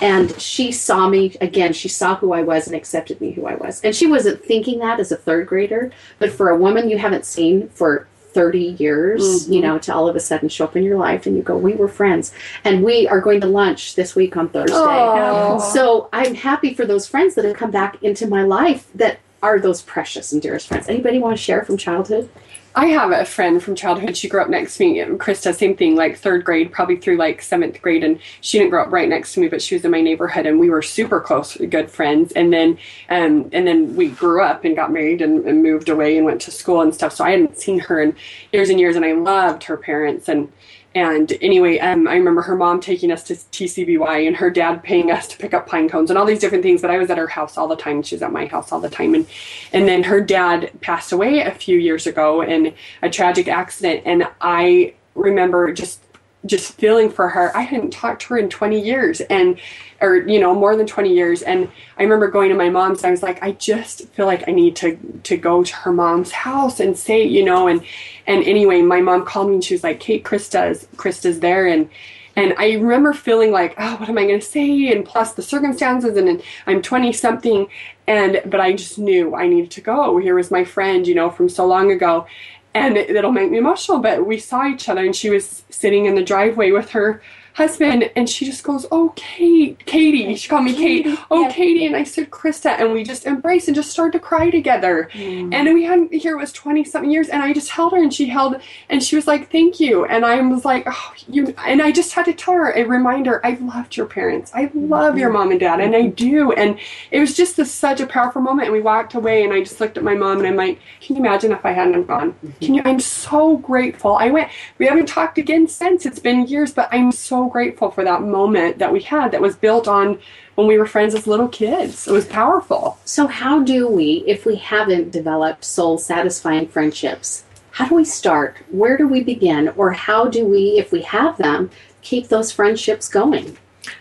And 0.00 0.40
she 0.40 0.72
saw 0.72 1.10
me 1.10 1.36
again 1.42 1.74
she 1.74 1.88
saw 1.88 2.16
who 2.16 2.32
i 2.32 2.42
was 2.42 2.66
and 2.66 2.74
accepted 2.74 3.20
me 3.20 3.32
who 3.32 3.44
i 3.46 3.54
was. 3.56 3.82
And 3.82 3.94
she 3.94 4.06
wasn't 4.06 4.42
thinking 4.42 4.78
that 4.78 4.98
as 4.98 5.12
a 5.12 5.16
third 5.16 5.46
grader 5.46 5.92
but 6.18 6.32
for 6.32 6.48
a 6.48 6.56
woman 6.56 6.88
you 6.88 6.96
haven't 6.96 7.26
seen 7.26 7.68
for 7.68 8.06
30 8.32 8.76
years 8.78 9.48
you 9.48 9.60
mm-hmm. 9.60 9.66
know 9.66 9.78
to 9.80 9.92
all 9.92 10.08
of 10.08 10.14
a 10.14 10.20
sudden 10.20 10.48
show 10.48 10.64
up 10.64 10.76
in 10.76 10.84
your 10.84 10.96
life 10.96 11.26
and 11.26 11.36
you 11.36 11.42
go 11.42 11.58
we 11.58 11.74
were 11.74 11.88
friends. 11.88 12.32
And 12.64 12.82
we 12.82 13.06
are 13.08 13.20
going 13.20 13.42
to 13.42 13.46
lunch 13.46 13.94
this 13.94 14.16
week 14.16 14.38
on 14.38 14.48
thursday. 14.48 14.74
Aw. 14.74 15.58
so 15.58 16.08
i'm 16.14 16.34
happy 16.34 16.72
for 16.72 16.86
those 16.86 17.06
friends 17.06 17.34
that 17.34 17.44
have 17.44 17.56
come 17.56 17.70
back 17.70 18.02
into 18.02 18.26
my 18.26 18.42
life 18.42 18.88
that 18.94 19.18
are 19.42 19.58
those 19.58 19.82
precious 19.82 20.32
and 20.32 20.42
dearest 20.42 20.68
friends? 20.68 20.88
Anybody 20.88 21.18
want 21.18 21.36
to 21.36 21.42
share 21.42 21.64
from 21.64 21.76
childhood? 21.76 22.30
I 22.74 22.86
have 22.86 23.10
a 23.10 23.24
friend 23.24 23.60
from 23.60 23.74
childhood. 23.74 24.16
She 24.16 24.28
grew 24.28 24.40
up 24.40 24.48
next 24.48 24.76
to 24.76 24.84
me. 24.84 25.00
Krista, 25.16 25.52
same 25.52 25.76
thing, 25.76 25.96
like 25.96 26.16
third 26.16 26.44
grade, 26.44 26.70
probably 26.70 26.96
through 26.96 27.16
like 27.16 27.42
seventh 27.42 27.82
grade. 27.82 28.04
And 28.04 28.20
she 28.42 28.58
didn't 28.58 28.70
grow 28.70 28.82
up 28.84 28.92
right 28.92 29.08
next 29.08 29.34
to 29.34 29.40
me, 29.40 29.48
but 29.48 29.60
she 29.60 29.74
was 29.74 29.84
in 29.84 29.90
my 29.90 30.00
neighborhood, 30.00 30.46
and 30.46 30.60
we 30.60 30.70
were 30.70 30.82
super 30.82 31.20
close, 31.20 31.56
good 31.56 31.90
friends. 31.90 32.30
And 32.32 32.52
then, 32.52 32.78
um, 33.08 33.50
and 33.52 33.66
then 33.66 33.96
we 33.96 34.10
grew 34.10 34.42
up 34.42 34.64
and 34.64 34.76
got 34.76 34.92
married 34.92 35.20
and, 35.20 35.44
and 35.46 35.64
moved 35.64 35.88
away 35.88 36.16
and 36.16 36.24
went 36.24 36.40
to 36.42 36.52
school 36.52 36.80
and 36.80 36.94
stuff. 36.94 37.12
So 37.12 37.24
I 37.24 37.32
hadn't 37.32 37.58
seen 37.58 37.80
her 37.80 38.00
in 38.00 38.14
years 38.52 38.70
and 38.70 38.78
years, 38.78 38.94
and 38.94 39.04
I 39.04 39.12
loved 39.12 39.64
her 39.64 39.76
parents 39.76 40.28
and 40.28 40.52
and 40.94 41.32
anyway, 41.40 41.78
um, 41.78 42.08
I 42.08 42.16
remember 42.16 42.42
her 42.42 42.56
mom 42.56 42.80
taking 42.80 43.12
us 43.12 43.22
to 43.24 43.34
TCBY 43.34 44.26
and 44.26 44.36
her 44.36 44.50
dad 44.50 44.82
paying 44.82 45.10
us 45.12 45.28
to 45.28 45.38
pick 45.38 45.54
up 45.54 45.68
pine 45.68 45.88
cones 45.88 46.10
and 46.10 46.18
all 46.18 46.26
these 46.26 46.40
different 46.40 46.64
things. 46.64 46.82
But 46.82 46.90
I 46.90 46.98
was 46.98 47.10
at 47.10 47.18
her 47.18 47.28
house 47.28 47.56
all 47.56 47.68
the 47.68 47.76
time. 47.76 48.02
She 48.02 48.16
was 48.16 48.22
at 48.22 48.32
my 48.32 48.46
house 48.46 48.72
all 48.72 48.80
the 48.80 48.90
time. 48.90 49.14
And 49.14 49.26
and 49.72 49.86
then 49.86 50.02
her 50.02 50.20
dad 50.20 50.72
passed 50.80 51.12
away 51.12 51.40
a 51.40 51.52
few 51.52 51.78
years 51.78 52.08
ago 52.08 52.42
in 52.42 52.74
a 53.02 53.08
tragic 53.10 53.46
accident. 53.46 54.02
And 54.04 54.26
I 54.40 54.94
remember 55.14 55.72
just 55.72 56.00
just 56.46 56.72
feeling 56.74 57.10
for 57.10 57.28
her. 57.28 57.54
I 57.56 57.62
hadn't 57.62 57.92
talked 57.92 58.22
to 58.22 58.28
her 58.28 58.38
in 58.38 58.48
20 58.48 58.80
years 58.80 59.20
and 59.22 59.58
or 60.00 60.16
you 60.16 60.40
know 60.40 60.54
more 60.54 60.74
than 60.76 60.86
20 60.86 61.12
years 61.12 61.42
and 61.42 61.68
I 61.98 62.02
remember 62.02 62.28
going 62.28 62.48
to 62.48 62.54
my 62.54 62.70
mom's 62.70 63.04
I 63.04 63.10
was 63.10 63.22
like 63.22 63.42
I 63.42 63.52
just 63.52 64.08
feel 64.10 64.26
like 64.26 64.48
I 64.48 64.52
need 64.52 64.76
to 64.76 64.96
to 65.24 65.36
go 65.36 65.62
to 65.62 65.76
her 65.76 65.92
mom's 65.92 66.30
house 66.30 66.80
and 66.80 66.96
say 66.96 67.22
you 67.22 67.44
know 67.44 67.68
and 67.68 67.84
and 68.26 68.42
anyway 68.44 68.80
my 68.80 69.00
mom 69.00 69.26
called 69.26 69.48
me 69.48 69.54
and 69.54 69.64
she 69.64 69.74
was 69.74 69.84
like 69.84 70.00
Kate 70.00 70.24
Krista's 70.24 70.88
Krista's 70.96 71.40
there 71.40 71.66
and 71.66 71.90
and 72.36 72.54
I 72.58 72.74
remember 72.74 73.12
feeling 73.12 73.50
like, 73.50 73.74
oh, 73.76 73.96
what 73.96 74.08
am 74.08 74.16
I 74.16 74.24
going 74.24 74.40
to 74.40 74.46
say? 74.46 74.92
And 74.92 75.04
plus 75.04 75.34
the 75.34 75.42
circumstances, 75.42 76.16
and, 76.16 76.28
and 76.28 76.42
I'm 76.66 76.80
20 76.80 77.12
something, 77.12 77.66
and 78.06 78.40
but 78.46 78.60
I 78.60 78.72
just 78.72 78.98
knew 78.98 79.34
I 79.34 79.46
needed 79.46 79.70
to 79.72 79.80
go. 79.80 80.16
Here 80.18 80.34
was 80.34 80.50
my 80.50 80.64
friend, 80.64 81.06
you 81.06 81.14
know, 81.14 81.30
from 81.30 81.48
so 81.48 81.66
long 81.66 81.90
ago, 81.90 82.26
and 82.74 82.96
it, 82.96 83.10
it'll 83.10 83.32
make 83.32 83.50
me 83.50 83.58
emotional. 83.58 83.98
But 83.98 84.26
we 84.26 84.38
saw 84.38 84.66
each 84.66 84.88
other, 84.88 85.04
and 85.04 85.14
she 85.14 85.30
was 85.30 85.64
sitting 85.70 86.06
in 86.06 86.14
the 86.14 86.22
driveway 86.22 86.70
with 86.70 86.90
her 86.90 87.22
husband, 87.54 88.10
and 88.16 88.28
she 88.28 88.44
just 88.44 88.62
goes, 88.62 88.86
"Oh, 88.90 89.12
Kate, 89.16 89.78
Katie." 89.86 90.34
She 90.36 90.48
called 90.48 90.64
me 90.64 90.74
Kate. 90.74 91.06
Oh, 91.30 91.42
Yeah. 91.42 91.52
Katie, 91.52 91.86
and 91.86 91.96
I 91.96 92.04
said 92.04 92.30
Krista, 92.30 92.78
and 92.78 92.92
we 92.92 93.04
just 93.04 93.26
embraced 93.26 93.68
and 93.68 93.74
just 93.74 93.90
started 93.90 94.12
to 94.12 94.18
cry 94.20 94.50
together. 94.50 95.08
Mm. 95.12 95.52
And 95.54 95.74
we 95.74 95.84
hadn't 95.84 96.12
here 96.12 96.34
it 96.36 96.40
was 96.40 96.52
twenty 96.52 96.84
something 96.84 97.10
years, 97.10 97.28
and 97.28 97.42
I 97.42 97.52
just 97.52 97.70
held 97.70 97.92
her, 97.92 97.98
and 97.98 98.12
she 98.12 98.26
held, 98.26 98.56
and 98.88 99.02
she 99.02 99.16
was 99.16 99.26
like, 99.26 99.50
"Thank 99.50 99.80
you," 99.80 100.04
and 100.04 100.24
I 100.24 100.40
was 100.40 100.64
like, 100.64 100.84
"Oh, 100.86 101.12
you," 101.28 101.54
and 101.66 101.82
I 101.82 101.92
just 101.92 102.12
had 102.12 102.24
to 102.26 102.32
tell 102.32 102.54
her 102.54 102.70
a 102.72 102.84
reminder. 102.84 103.40
I 103.44 103.52
loved 103.60 103.96
your 103.96 104.06
parents. 104.06 104.52
I 104.54 104.70
love 104.74 105.18
your 105.18 105.30
mom 105.30 105.50
and 105.50 105.60
dad, 105.60 105.80
and 105.80 105.94
I 105.96 106.06
do. 106.06 106.52
And 106.52 106.78
it 107.10 107.20
was 107.20 107.36
just 107.36 107.56
this, 107.56 107.70
such 107.72 108.00
a 108.00 108.06
powerful 108.06 108.42
moment. 108.42 108.66
And 108.68 108.72
we 108.72 108.80
walked 108.80 109.14
away, 109.14 109.44
and 109.44 109.52
I 109.52 109.60
just 109.60 109.80
looked 109.80 109.96
at 109.96 110.04
my 110.04 110.14
mom, 110.14 110.38
and 110.38 110.46
I'm 110.46 110.56
like, 110.56 110.78
"Can 111.00 111.16
you 111.16 111.22
imagine 111.22 111.52
if 111.52 111.64
I 111.64 111.72
hadn't 111.72 112.06
gone? 112.06 112.34
Can 112.60 112.74
you?" 112.74 112.82
I'm 112.84 113.00
so 113.00 113.56
grateful. 113.56 114.16
I 114.16 114.30
went. 114.30 114.48
We 114.78 114.86
haven't 114.86 115.06
talked 115.06 115.38
again 115.38 115.66
since. 115.68 116.06
It's 116.06 116.18
been 116.18 116.46
years, 116.46 116.72
but 116.72 116.88
I'm 116.92 117.12
so 117.12 117.46
grateful 117.50 117.90
for 117.90 118.04
that 118.04 118.22
moment 118.22 118.78
that 118.78 118.92
we 118.92 119.02
had 119.02 119.32
that 119.32 119.42
was 119.42 119.56
built 119.56 119.86
on 119.86 120.18
when 120.54 120.66
we 120.66 120.78
were 120.78 120.86
friends 120.86 121.14
as 121.14 121.26
little 121.26 121.48
kids. 121.48 122.08
It 122.08 122.12
was 122.12 122.26
powerful. 122.26 122.98
So, 123.04 123.26
how 123.26 123.62
do 123.62 123.88
we, 123.88 124.24
if 124.26 124.46
we 124.46 124.56
haven't 124.56 125.10
developed 125.10 125.64
soul 125.64 125.98
satisfying 125.98 126.68
friendships, 126.68 127.44
how 127.72 127.88
do 127.88 127.94
we 127.94 128.04
start? 128.04 128.56
Where 128.70 128.96
do 128.96 129.06
we 129.06 129.22
begin? 129.22 129.68
Or 129.76 129.92
how 129.92 130.26
do 130.26 130.44
we, 130.44 130.78
if 130.78 130.92
we 130.92 131.02
have 131.02 131.36
them, 131.36 131.70
keep 132.02 132.28
those 132.28 132.52
friendships 132.52 133.08
going? 133.08 133.56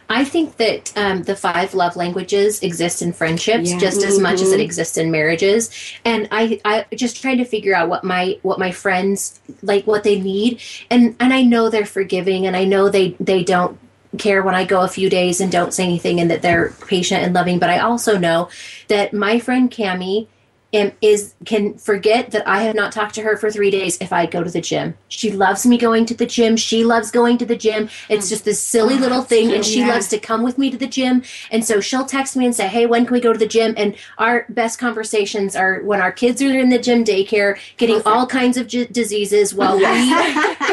I 0.09 0.25
think 0.25 0.57
that 0.57 0.91
um, 0.97 1.23
the 1.23 1.35
five 1.35 1.73
love 1.73 1.95
languages 1.95 2.61
exist 2.61 3.01
in 3.01 3.13
friendships 3.13 3.71
Yeah. 3.71 3.79
just 3.79 4.03
as 4.03 4.19
much 4.19 4.41
as 4.41 4.51
it 4.51 4.59
Mhm. 4.59 4.63
exists 4.63 4.97
in 4.97 5.09
marriages, 5.11 5.69
and 6.03 6.27
I 6.31 6.59
I 6.65 6.85
just 6.95 7.21
trying 7.21 7.37
to 7.37 7.45
figure 7.45 7.75
out 7.75 7.89
what 7.89 8.03
my 8.03 8.37
what 8.41 8.59
my 8.59 8.71
friends 8.71 9.39
like 9.61 9.87
what 9.87 10.03
they 10.03 10.19
need, 10.19 10.59
and 10.89 11.15
and 11.19 11.33
I 11.33 11.43
know 11.43 11.69
they're 11.69 11.85
forgiving, 11.85 12.45
and 12.45 12.55
I 12.57 12.65
know 12.65 12.89
they 12.89 13.15
they 13.19 13.43
don't 13.43 13.77
care 14.17 14.41
when 14.41 14.55
I 14.55 14.65
go 14.65 14.81
a 14.81 14.87
few 14.87 15.09
days 15.09 15.39
and 15.39 15.51
don't 15.51 15.73
say 15.73 15.83
anything, 15.83 16.19
and 16.19 16.29
that 16.31 16.41
they're 16.41 16.73
patient 16.87 17.23
and 17.23 17.33
loving, 17.33 17.59
but 17.59 17.69
I 17.69 17.77
also 17.79 18.17
know 18.17 18.49
that 18.89 19.13
my 19.13 19.39
friend 19.39 19.69
Cami. 19.71 20.27
Am- 20.73 20.91
is 21.01 21.33
can 21.45 21.73
forget 21.77 22.31
that 22.31 22.47
I 22.47 22.61
have 22.63 22.75
not 22.75 22.91
talked 22.91 23.15
to 23.15 23.21
her 23.21 23.37
for 23.37 23.49
three 23.51 23.71
days 23.71 23.97
if 24.01 24.11
I 24.13 24.25
go 24.25 24.43
to 24.43 24.49
the 24.51 24.61
gym. 24.61 24.95
She 25.07 25.31
loves 25.31 25.65
me 25.65 25.77
going 25.77 26.05
to 26.07 26.13
the 26.13 26.25
gym. 26.25 26.55
She 26.57 26.83
loves 26.83 27.11
going 27.11 27.37
to 27.39 27.45
the 27.45 27.55
gym. 27.55 27.89
It's 28.09 28.29
just 28.29 28.45
this 28.45 28.59
silly 28.61 28.95
little 28.97 29.21
thing, 29.23 29.51
and 29.51 29.65
she 29.65 29.79
Yeah. 29.79 29.87
loves 29.87 30.07
to 30.09 30.19
come 30.19 30.43
with 30.43 30.57
me 30.57 30.69
to 30.69 30.77
the 30.77 30.87
gym. 30.87 31.23
And 31.51 31.63
so 31.65 31.79
she'll 31.79 32.05
text 32.05 32.35
me 32.35 32.45
and 32.45 32.55
say, 32.55 32.67
"Hey, 32.67 32.85
when 32.85 33.05
can 33.05 33.13
we 33.13 33.19
go 33.19 33.33
to 33.33 33.39
the 33.39 33.47
gym?" 33.47 33.73
And 33.77 33.95
our 34.17 34.45
best 34.49 34.79
conversations 34.79 35.55
are 35.55 35.81
when 35.83 36.01
our 36.01 36.11
kids 36.11 36.41
are 36.41 36.49
in 36.59 36.69
the 36.69 36.79
gym 36.79 37.03
daycare, 37.03 37.57
getting 37.77 38.01
all 38.05 38.25
kinds 38.27 38.57
of 38.57 38.67
j- 38.67 38.85
diseases 38.85 39.53
while 39.53 39.77
we 39.77 39.85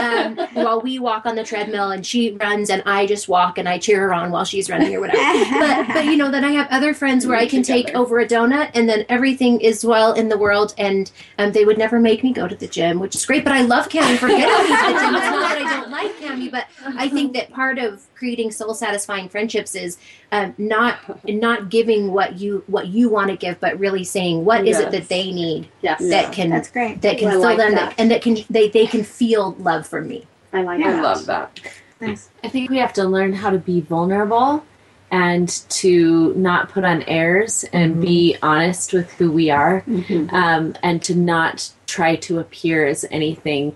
um, 0.01 0.37
while 0.55 0.81
we 0.81 0.99
walk 0.99 1.27
on 1.27 1.37
the 1.37 1.45
treadmill, 1.45 1.91
and 1.91 2.05
she 2.07 2.33
runs, 2.41 2.71
and 2.71 2.83
I 2.87 3.07
just 3.07 3.29
walk 3.29 3.59
and 3.59 3.69
I 3.69 3.79
cheer 3.79 4.01
her 4.01 4.13
on 4.15 4.31
while 4.31 4.45
she's 4.45 4.69
running 4.69 4.95
or 4.95 5.01
whatever. 5.01 5.23
but 5.59 5.89
but 5.95 6.05
you 6.07 6.17
know, 6.17 6.31
then 6.31 6.45
I 6.45 6.51
have 6.53 6.67
other 6.71 6.95
friends 6.95 7.27
where 7.27 7.37
I 7.37 7.47
can 7.47 7.63
take 7.63 7.95
over 7.95 8.19
a 8.21 8.27
donut, 8.27 8.71
and 8.75 8.89
then 8.89 9.05
everything 9.09 9.61
is 9.61 9.85
well 9.87 10.13
in 10.13 10.29
the 10.29 10.37
world, 10.37 10.75
and 10.79 11.11
um, 11.39 11.53
they 11.53 11.65
would 11.65 11.79
never 11.79 11.99
make 12.01 12.23
me 12.23 12.33
go 12.33 12.47
to 12.49 12.55
the 12.55 12.67
gym, 12.67 12.99
which 12.99 13.15
is 13.15 13.25
great. 13.25 13.45
But 13.45 13.53
I 13.53 13.63
love 13.63 13.89
Cami 13.89 14.17
for 14.19 14.29
getting 14.29 14.45
me 14.45 14.77
to 14.77 14.93
the 14.93 15.01
gym. 15.01 15.15
It's 15.15 15.25
not 15.27 15.49
that 15.49 15.63
I 15.67 15.81
don't 15.81 15.91
like 15.91 16.17
Cami, 16.19 16.51
but 16.51 16.67
I 16.99 17.09
think 17.09 17.33
that 17.35 17.51
part 17.51 17.79
of 17.79 18.03
creating 18.15 18.51
soul 18.51 18.75
satisfying 18.75 19.29
friendships 19.29 19.75
is 19.75 19.99
um, 20.33 20.55
not 20.59 20.99
not 21.29 21.71
giving 21.71 22.13
what 22.13 22.39
you 22.39 22.65
what 22.67 22.89
you 22.89 23.09
want 23.09 23.31
to 23.31 23.37
give, 23.37 23.59
but 23.61 23.79
really 23.79 24.05
saying 24.05 24.45
what 24.45 24.67
is 24.67 24.79
it 24.79 24.91
that 24.91 25.09
they 25.09 25.31
need 25.33 25.69
Yes. 25.83 26.01
that 26.11 26.33
can 26.33 26.51
That's 26.51 26.71
great. 26.71 27.01
that 27.03 27.19
can 27.19 27.29
I 27.29 27.31
fill 27.33 27.41
like 27.43 27.59
them 27.59 27.75
that. 27.77 27.95
and 27.99 28.11
that 28.11 28.23
can 28.23 28.39
they 28.51 28.69
they 28.69 28.87
can 28.87 29.05
feel 29.05 29.53
love 29.59 29.87
from 29.87 30.09
me. 30.09 30.27
I 30.53 30.63
like 30.63 30.81
I 30.83 30.93
that. 30.93 31.03
love 31.03 31.27
that. 31.27 31.61
Nice. 32.01 32.29
I 32.45 32.49
think 32.49 32.71
we 32.71 32.77
have 32.79 32.93
to 32.95 33.05
learn 33.05 33.33
how 33.33 33.51
to 33.51 33.59
be 33.59 33.81
vulnerable 33.81 34.65
and 35.11 35.49
to 35.69 36.35
not 36.35 36.69
put 36.71 36.85
on 36.85 37.03
airs 37.03 37.65
and 37.73 38.01
be 38.01 38.37
honest 38.43 38.93
with 38.93 39.11
who 39.13 39.31
we 39.31 39.51
are 39.51 39.83
Mhm. 39.87 40.33
um, 40.33 40.75
and 40.83 41.03
to 41.05 41.15
not 41.15 41.71
try 41.87 42.17
to 42.17 42.39
appear 42.39 42.87
as 42.87 43.05
anything 43.11 43.75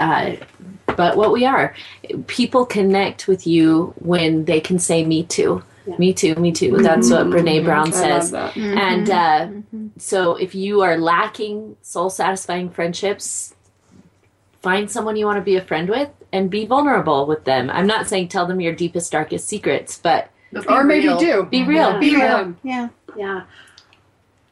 uh, 0.00 0.32
but 0.96 1.16
what 1.16 1.30
we 1.32 1.44
are. 1.44 1.74
People 2.26 2.64
connect 2.66 3.28
with 3.28 3.46
you 3.46 3.94
when 3.98 4.46
they 4.46 4.58
can 4.60 4.78
say, 4.78 5.04
Me 5.04 5.22
too. 5.22 5.62
Yeah. 5.86 5.94
Me 5.98 6.12
too, 6.12 6.34
me 6.36 6.50
too. 6.50 6.78
That's 6.78 7.10
what 7.10 7.26
Brene 7.28 7.62
Brown 7.64 7.92
I 7.94 8.08
love 8.08 8.22
says. 8.24 8.32
And 8.56 9.10
uh, 9.10 9.48
so 9.98 10.34
if 10.34 10.54
you 10.54 10.80
are 10.80 10.96
lacking 10.98 11.76
soul 11.82 12.10
satisfying 12.10 12.70
friendships, 12.70 13.54
find 14.62 14.90
someone 14.90 15.14
you 15.16 15.26
want 15.26 15.36
to 15.36 15.42
be 15.42 15.54
a 15.56 15.60
friend 15.62 15.88
with 15.88 16.08
and 16.32 16.50
be 16.50 16.66
vulnerable 16.66 17.26
with 17.26 17.44
them. 17.44 17.70
I'm 17.70 17.86
not 17.86 18.08
saying 18.08 18.28
tell 18.28 18.46
them 18.46 18.60
your 18.60 18.72
deepest, 18.74 19.12
darkest 19.12 19.46
secrets, 19.46 19.98
but 20.02 20.30
Or 20.68 20.84
maybe 20.84 21.08
real. 21.08 21.18
do. 21.18 21.42
be 21.44 21.64
real. 21.64 21.98
Be 21.98 22.14
real. 22.14 22.54
Yeah. 22.62 22.88
Yeah. 23.16 23.42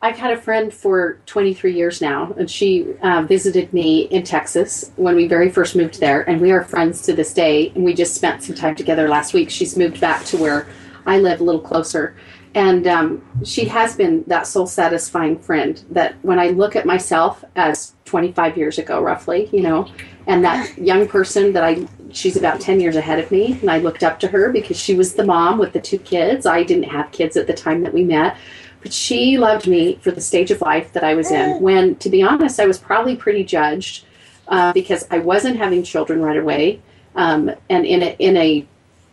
I've 0.02 0.18
had 0.18 0.32
a 0.32 0.36
friend 0.36 0.72
for 0.72 1.18
23 1.24 1.74
years 1.74 2.02
now, 2.02 2.34
and 2.36 2.50
she 2.50 2.92
uh, 3.02 3.22
visited 3.22 3.72
me 3.72 4.02
in 4.02 4.22
Texas 4.22 4.92
when 4.96 5.16
we 5.16 5.26
very 5.26 5.50
first 5.50 5.74
moved 5.74 5.98
there, 5.98 6.28
and 6.28 6.42
we 6.42 6.52
are 6.52 6.62
friends 6.62 7.00
to 7.02 7.14
this 7.14 7.32
day. 7.32 7.70
And 7.74 7.84
we 7.84 7.94
just 7.94 8.14
spent 8.14 8.42
some 8.42 8.54
time 8.54 8.74
together 8.74 9.08
last 9.08 9.32
week. 9.32 9.48
She's 9.48 9.78
moved 9.78 10.00
back 10.02 10.26
to 10.26 10.36
where 10.36 10.66
I 11.06 11.20
live, 11.20 11.40
a 11.40 11.44
little 11.44 11.60
closer, 11.60 12.14
and 12.54 12.86
um, 12.86 13.22
she 13.44 13.64
has 13.64 13.96
been 13.96 14.24
that 14.26 14.46
soul 14.46 14.66
satisfying 14.66 15.38
friend. 15.38 15.82
That 15.90 16.16
when 16.22 16.38
I 16.38 16.48
look 16.48 16.76
at 16.76 16.84
myself 16.84 17.42
as 17.56 17.94
25 18.04 18.58
years 18.58 18.78
ago, 18.78 19.00
roughly, 19.00 19.48
you 19.52 19.62
know, 19.62 19.88
and 20.26 20.44
that 20.44 20.76
young 20.78 21.08
person 21.08 21.52
that 21.54 21.64
I, 21.64 21.86
she's 22.14 22.36
about 22.36 22.60
10 22.60 22.80
years 22.80 22.96
ahead 22.96 23.18
of 23.18 23.30
me, 23.30 23.58
and 23.60 23.70
I 23.70 23.78
looked 23.78 24.02
up 24.02 24.18
to 24.20 24.28
her 24.28 24.50
because 24.50 24.78
she 24.78 24.94
was 24.94 25.14
the 25.14 25.24
mom 25.24 25.58
with 25.58 25.72
the 25.72 25.80
two 25.80 25.98
kids. 25.98 26.46
I 26.46 26.62
didn't 26.62 26.84
have 26.84 27.10
kids 27.12 27.36
at 27.36 27.46
the 27.46 27.54
time 27.54 27.82
that 27.82 27.92
we 27.92 28.04
met 28.04 28.36
but 28.84 28.92
she 28.92 29.38
loved 29.38 29.66
me 29.66 29.96
for 30.02 30.10
the 30.10 30.20
stage 30.20 30.50
of 30.50 30.60
life 30.60 30.92
that 30.92 31.02
I 31.02 31.14
was 31.14 31.30
in. 31.30 31.62
When, 31.62 31.96
to 31.96 32.10
be 32.10 32.22
honest, 32.22 32.60
I 32.60 32.66
was 32.66 32.78
probably 32.78 33.16
pretty 33.16 33.42
judged 33.42 34.04
uh, 34.46 34.74
because 34.74 35.06
I 35.10 35.20
wasn't 35.20 35.56
having 35.56 35.82
children 35.82 36.20
right 36.20 36.36
away, 36.36 36.82
um, 37.16 37.50
and 37.70 37.86
in 37.86 38.02
a, 38.02 38.14
in 38.18 38.36
a 38.36 38.66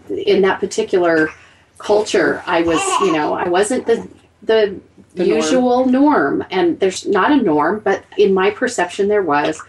in 0.09 0.41
that 0.41 0.59
particular 0.59 1.29
culture, 1.77 2.43
I 2.45 2.63
was 2.63 2.81
you 2.99 3.13
know 3.13 3.33
I 3.33 3.47
wasn't 3.47 3.87
the 3.87 4.05
the, 4.43 4.77
The 5.15 5.25
norm. 5.25 5.37
usual 5.37 5.85
norm. 5.85 6.43
and 6.51 6.77
there's 6.81 7.07
not 7.07 7.31
a 7.31 7.37
norm, 7.37 7.79
but 7.79 8.03
in 8.17 8.33
my 8.33 8.51
perception 8.51 9.07
there 9.07 9.23
was. 9.23 9.61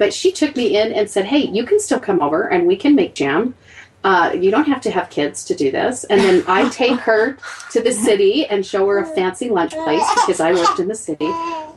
But 0.00 0.14
she 0.14 0.32
took 0.32 0.56
me 0.56 0.78
in 0.78 0.92
and 0.92 1.10
said, 1.10 1.26
"Hey, 1.26 1.42
you 1.56 1.64
can 1.66 1.78
still 1.78 2.00
come 2.00 2.22
over 2.22 2.48
and 2.48 2.66
we 2.66 2.74
can 2.74 2.94
make 2.94 3.14
jam." 3.14 3.54
Uh, 4.02 4.32
you 4.34 4.50
don't 4.50 4.66
have 4.66 4.80
to 4.80 4.90
have 4.90 5.10
kids 5.10 5.44
to 5.44 5.54
do 5.54 5.70
this. 5.70 6.04
And 6.04 6.18
then 6.22 6.42
I 6.48 6.70
take 6.70 6.98
her 7.00 7.36
to 7.72 7.82
the 7.82 7.92
city 7.92 8.46
and 8.46 8.64
show 8.64 8.86
her 8.86 9.00
a 9.00 9.04
fancy 9.04 9.50
lunch 9.50 9.72
place 9.72 10.02
because 10.14 10.40
I 10.40 10.54
worked 10.54 10.80
in 10.80 10.88
the 10.88 10.94
city. 10.94 11.30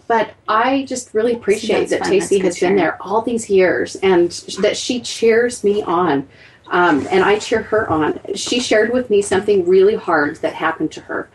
But 0.08 0.32
I 0.48 0.86
just 0.88 1.14
really 1.14 1.34
appreciate 1.34 1.90
that 1.90 2.00
fun. 2.00 2.12
Tacey 2.12 2.40
has 2.40 2.58
been 2.62 2.78
there 2.78 2.98
all 3.02 3.22
these 3.22 3.50
years 3.50 3.98
and 3.98 4.32
that 4.62 4.78
she 4.78 5.02
cheers 5.02 5.66
me 5.66 5.82
on. 5.82 6.26
Um, 6.68 7.06
and 7.12 7.26
I 7.26 7.40
cheer 7.40 7.62
her 7.64 7.90
on. 7.90 8.22
She 8.36 8.62
shared 8.62 8.94
with 8.94 9.10
me 9.10 9.22
something 9.22 9.68
really 9.68 9.96
hard 9.96 10.38
that 10.38 10.54
happened 10.54 10.94
to 10.94 11.02
her. 11.02 11.30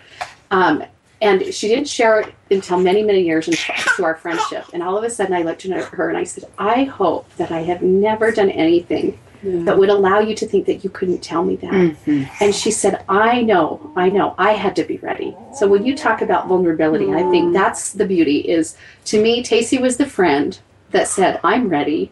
Um, 0.51 0.85
And 1.21 1.53
she 1.53 1.69
didn't 1.69 1.89
share 1.89 2.21
it 2.21 2.35
until 2.51 2.79
many, 2.79 3.03
many 3.03 3.23
years 3.23 3.49
into 3.49 4.05
our 4.05 4.15
friendship. 4.15 4.67
And 4.73 4.83
all 4.83 4.97
of 4.97 5.03
a 5.03 5.11
sudden, 5.11 5.35
I 5.35 5.43
looked 5.43 5.65
at 5.65 5.85
her 5.85 6.09
and 6.09 6.17
I 6.17 6.25
said, 6.25 6.45
I 6.59 6.85
hope 6.85 7.29
that 7.37 7.51
I 7.51 7.63
have 7.63 7.83
never 7.83 8.31
done 8.31 8.51
anything 8.51 9.19
that 9.43 9.79
would 9.79 9.89
allow 9.89 10.19
you 10.19 10.35
to 10.35 10.47
think 10.47 10.67
that 10.67 10.83
you 10.83 10.91
couldn't 10.91 11.21
tell 11.21 11.45
me 11.45 11.57
that. 11.57 11.73
Mm-hmm. 11.73 12.25
And 12.41 12.55
she 12.55 12.71
said, 12.71 13.05
I 13.09 13.43
know, 13.43 13.93
I 13.95 14.09
know, 14.09 14.35
I 14.37 14.53
had 14.53 14.75
to 14.77 14.85
be 14.85 14.97
ready. 14.99 15.37
So 15.55 15.67
when 15.69 15.87
you 15.87 15.97
talk 15.97 16.23
about 16.23 16.49
vulnerability, 16.49 17.13
I 17.13 17.23
think 17.31 17.47
mm. 17.47 17.53
that's 17.53 17.93
the 17.93 18.07
beauty 18.07 18.39
is 18.39 18.77
to 19.07 19.23
me, 19.23 19.43
Tacy 19.43 19.81
was 19.81 19.97
the 19.97 20.07
friend 20.07 20.59
that 20.91 21.09
said, 21.09 21.41
I'm 21.45 21.69
ready. 21.69 22.11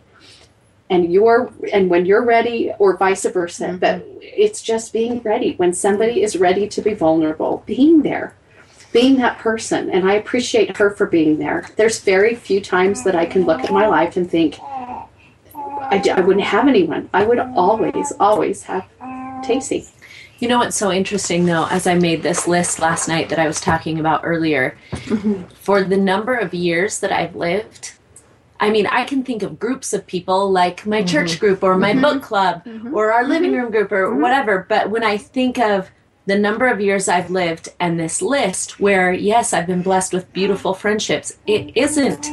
And 0.88 1.12
you're 1.12 1.52
and 1.72 1.90
when 1.90 2.06
you're 2.06 2.24
ready 2.24 2.72
or 2.78 2.96
vice 2.96 3.24
versa. 3.24 3.66
Mm-hmm. 3.66 3.78
But 3.78 4.04
it's 4.20 4.62
just 4.62 4.92
being 4.92 5.20
ready. 5.22 5.54
When 5.56 5.72
somebody 5.72 6.22
is 6.22 6.36
ready 6.36 6.68
to 6.68 6.80
be 6.80 6.94
vulnerable, 6.94 7.64
being 7.66 8.02
there. 8.02 8.36
Being 9.00 9.16
that 9.16 9.36
person. 9.38 9.90
And 9.90 10.02
I 10.10 10.14
appreciate 10.14 10.76
her 10.78 10.88
for 10.90 11.06
being 11.06 11.38
there. 11.38 11.60
There's 11.76 11.98
very 12.00 12.34
few 12.34 12.60
times 12.60 13.04
that 13.04 13.14
I 13.14 13.26
can 13.32 13.42
look 13.44 13.62
at 13.66 13.70
my 13.80 13.86
life 13.86 14.16
and 14.16 14.26
think, 14.36 14.58
"I 14.62 16.22
wouldn't 16.26 16.46
have 16.54 16.66
anyone. 16.66 17.02
I 17.12 17.22
would 17.28 17.38
always, 17.38 18.08
always 18.18 18.58
have 18.70 18.84
Tacey. 19.44 19.80
You 20.38 20.48
know 20.48 20.58
what's 20.58 20.76
so 20.76 20.90
interesting 20.90 21.46
though, 21.46 21.66
as 21.76 21.86
I 21.86 21.94
made 21.94 22.22
this 22.22 22.46
list 22.46 22.78
last 22.78 23.08
night 23.08 23.28
that 23.30 23.38
I 23.38 23.46
was 23.46 23.60
talking 23.60 24.00
about 24.00 24.20
earlier, 24.24 24.76
mm-hmm. 24.92 25.44
for 25.66 25.82
the 25.82 25.96
number 26.12 26.34
of 26.34 26.52
years 26.52 27.00
that 27.00 27.12
I've 27.12 27.34
lived, 27.36 27.92
I 28.58 28.70
mean, 28.70 28.86
I 28.86 29.04
can 29.04 29.22
think 29.22 29.42
of 29.42 29.58
groups 29.58 29.92
of 29.92 30.06
people 30.06 30.50
like 30.50 30.86
my 30.86 31.02
church 31.02 31.32
mm-hmm. 31.32 31.44
group 31.44 31.62
or 31.62 31.76
my 31.76 31.92
mm-hmm. 31.92 32.00
book 32.00 32.22
club 32.22 32.54
or 32.92 33.12
our 33.12 33.26
living 33.26 33.52
room 33.52 33.70
group 33.70 33.92
or 33.92 34.14
whatever. 34.14 34.66
But 34.68 34.90
when 34.90 35.04
I 35.04 35.16
think 35.18 35.58
of 35.58 35.90
the 36.26 36.38
number 36.38 36.66
of 36.66 36.80
years 36.80 37.08
I've 37.08 37.30
lived 37.30 37.68
and 37.80 37.98
this 37.98 38.20
list, 38.20 38.80
where 38.80 39.12
yes, 39.12 39.52
I've 39.52 39.66
been 39.66 39.82
blessed 39.82 40.12
with 40.12 40.32
beautiful 40.32 40.74
friendships, 40.74 41.36
it 41.46 41.76
isn't 41.76 42.28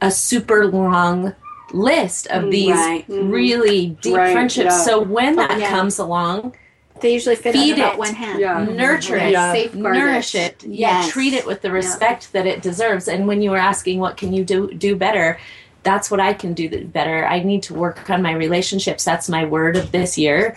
a 0.00 0.10
super 0.10 0.66
long 0.66 1.34
list 1.72 2.26
of 2.28 2.44
mm, 2.44 2.50
these 2.50 2.74
Right. 2.76 3.06
Mm-hmm. 3.08 3.30
really 3.30 3.86
deep 4.00 4.16
Right, 4.16 4.32
friendships. 4.32 4.72
yeah. 4.72 4.84
So 4.84 5.00
when 5.02 5.36
that 5.36 5.58
Yeah. 5.58 5.68
comes 5.70 5.98
along, 5.98 6.54
They 7.02 7.12
usually 7.12 7.36
fit 7.36 7.52
Feed 7.52 7.74
about 7.76 7.92
it. 7.94 7.98
one 7.98 8.14
hand. 8.14 8.40
Yeah. 8.40 8.54
Mm-hmm. 8.60 8.76
nurture 8.76 9.16
it, 9.18 9.32
Yeah. 9.32 9.52
Safeguard 9.52 9.96
nourish 9.96 10.34
it. 10.34 10.64
it, 10.64 10.68
yeah, 10.70 11.00
Yes. 11.02 11.08
treat 11.10 11.34
it 11.34 11.44
with 11.46 11.60
the 11.60 11.70
respect 11.70 12.32
that 12.32 12.46
it 12.46 12.62
deserves. 12.62 13.06
And 13.06 13.26
when 13.28 13.42
you 13.42 13.50
were 13.50 13.58
asking 13.58 14.00
what 14.00 14.16
can 14.16 14.32
you 14.32 14.44
do 14.44 14.72
do 14.72 14.96
better, 14.96 15.38
that's 15.82 16.10
what 16.10 16.20
I 16.20 16.32
can 16.32 16.54
do 16.54 16.86
better. 16.86 17.26
I 17.26 17.42
need 17.42 17.62
to 17.64 17.74
work 17.74 18.08
on 18.08 18.22
my 18.22 18.32
relationships. 18.32 19.04
That's 19.04 19.28
my 19.28 19.44
word 19.44 19.76
of 19.76 19.92
this 19.92 20.16
year. 20.16 20.56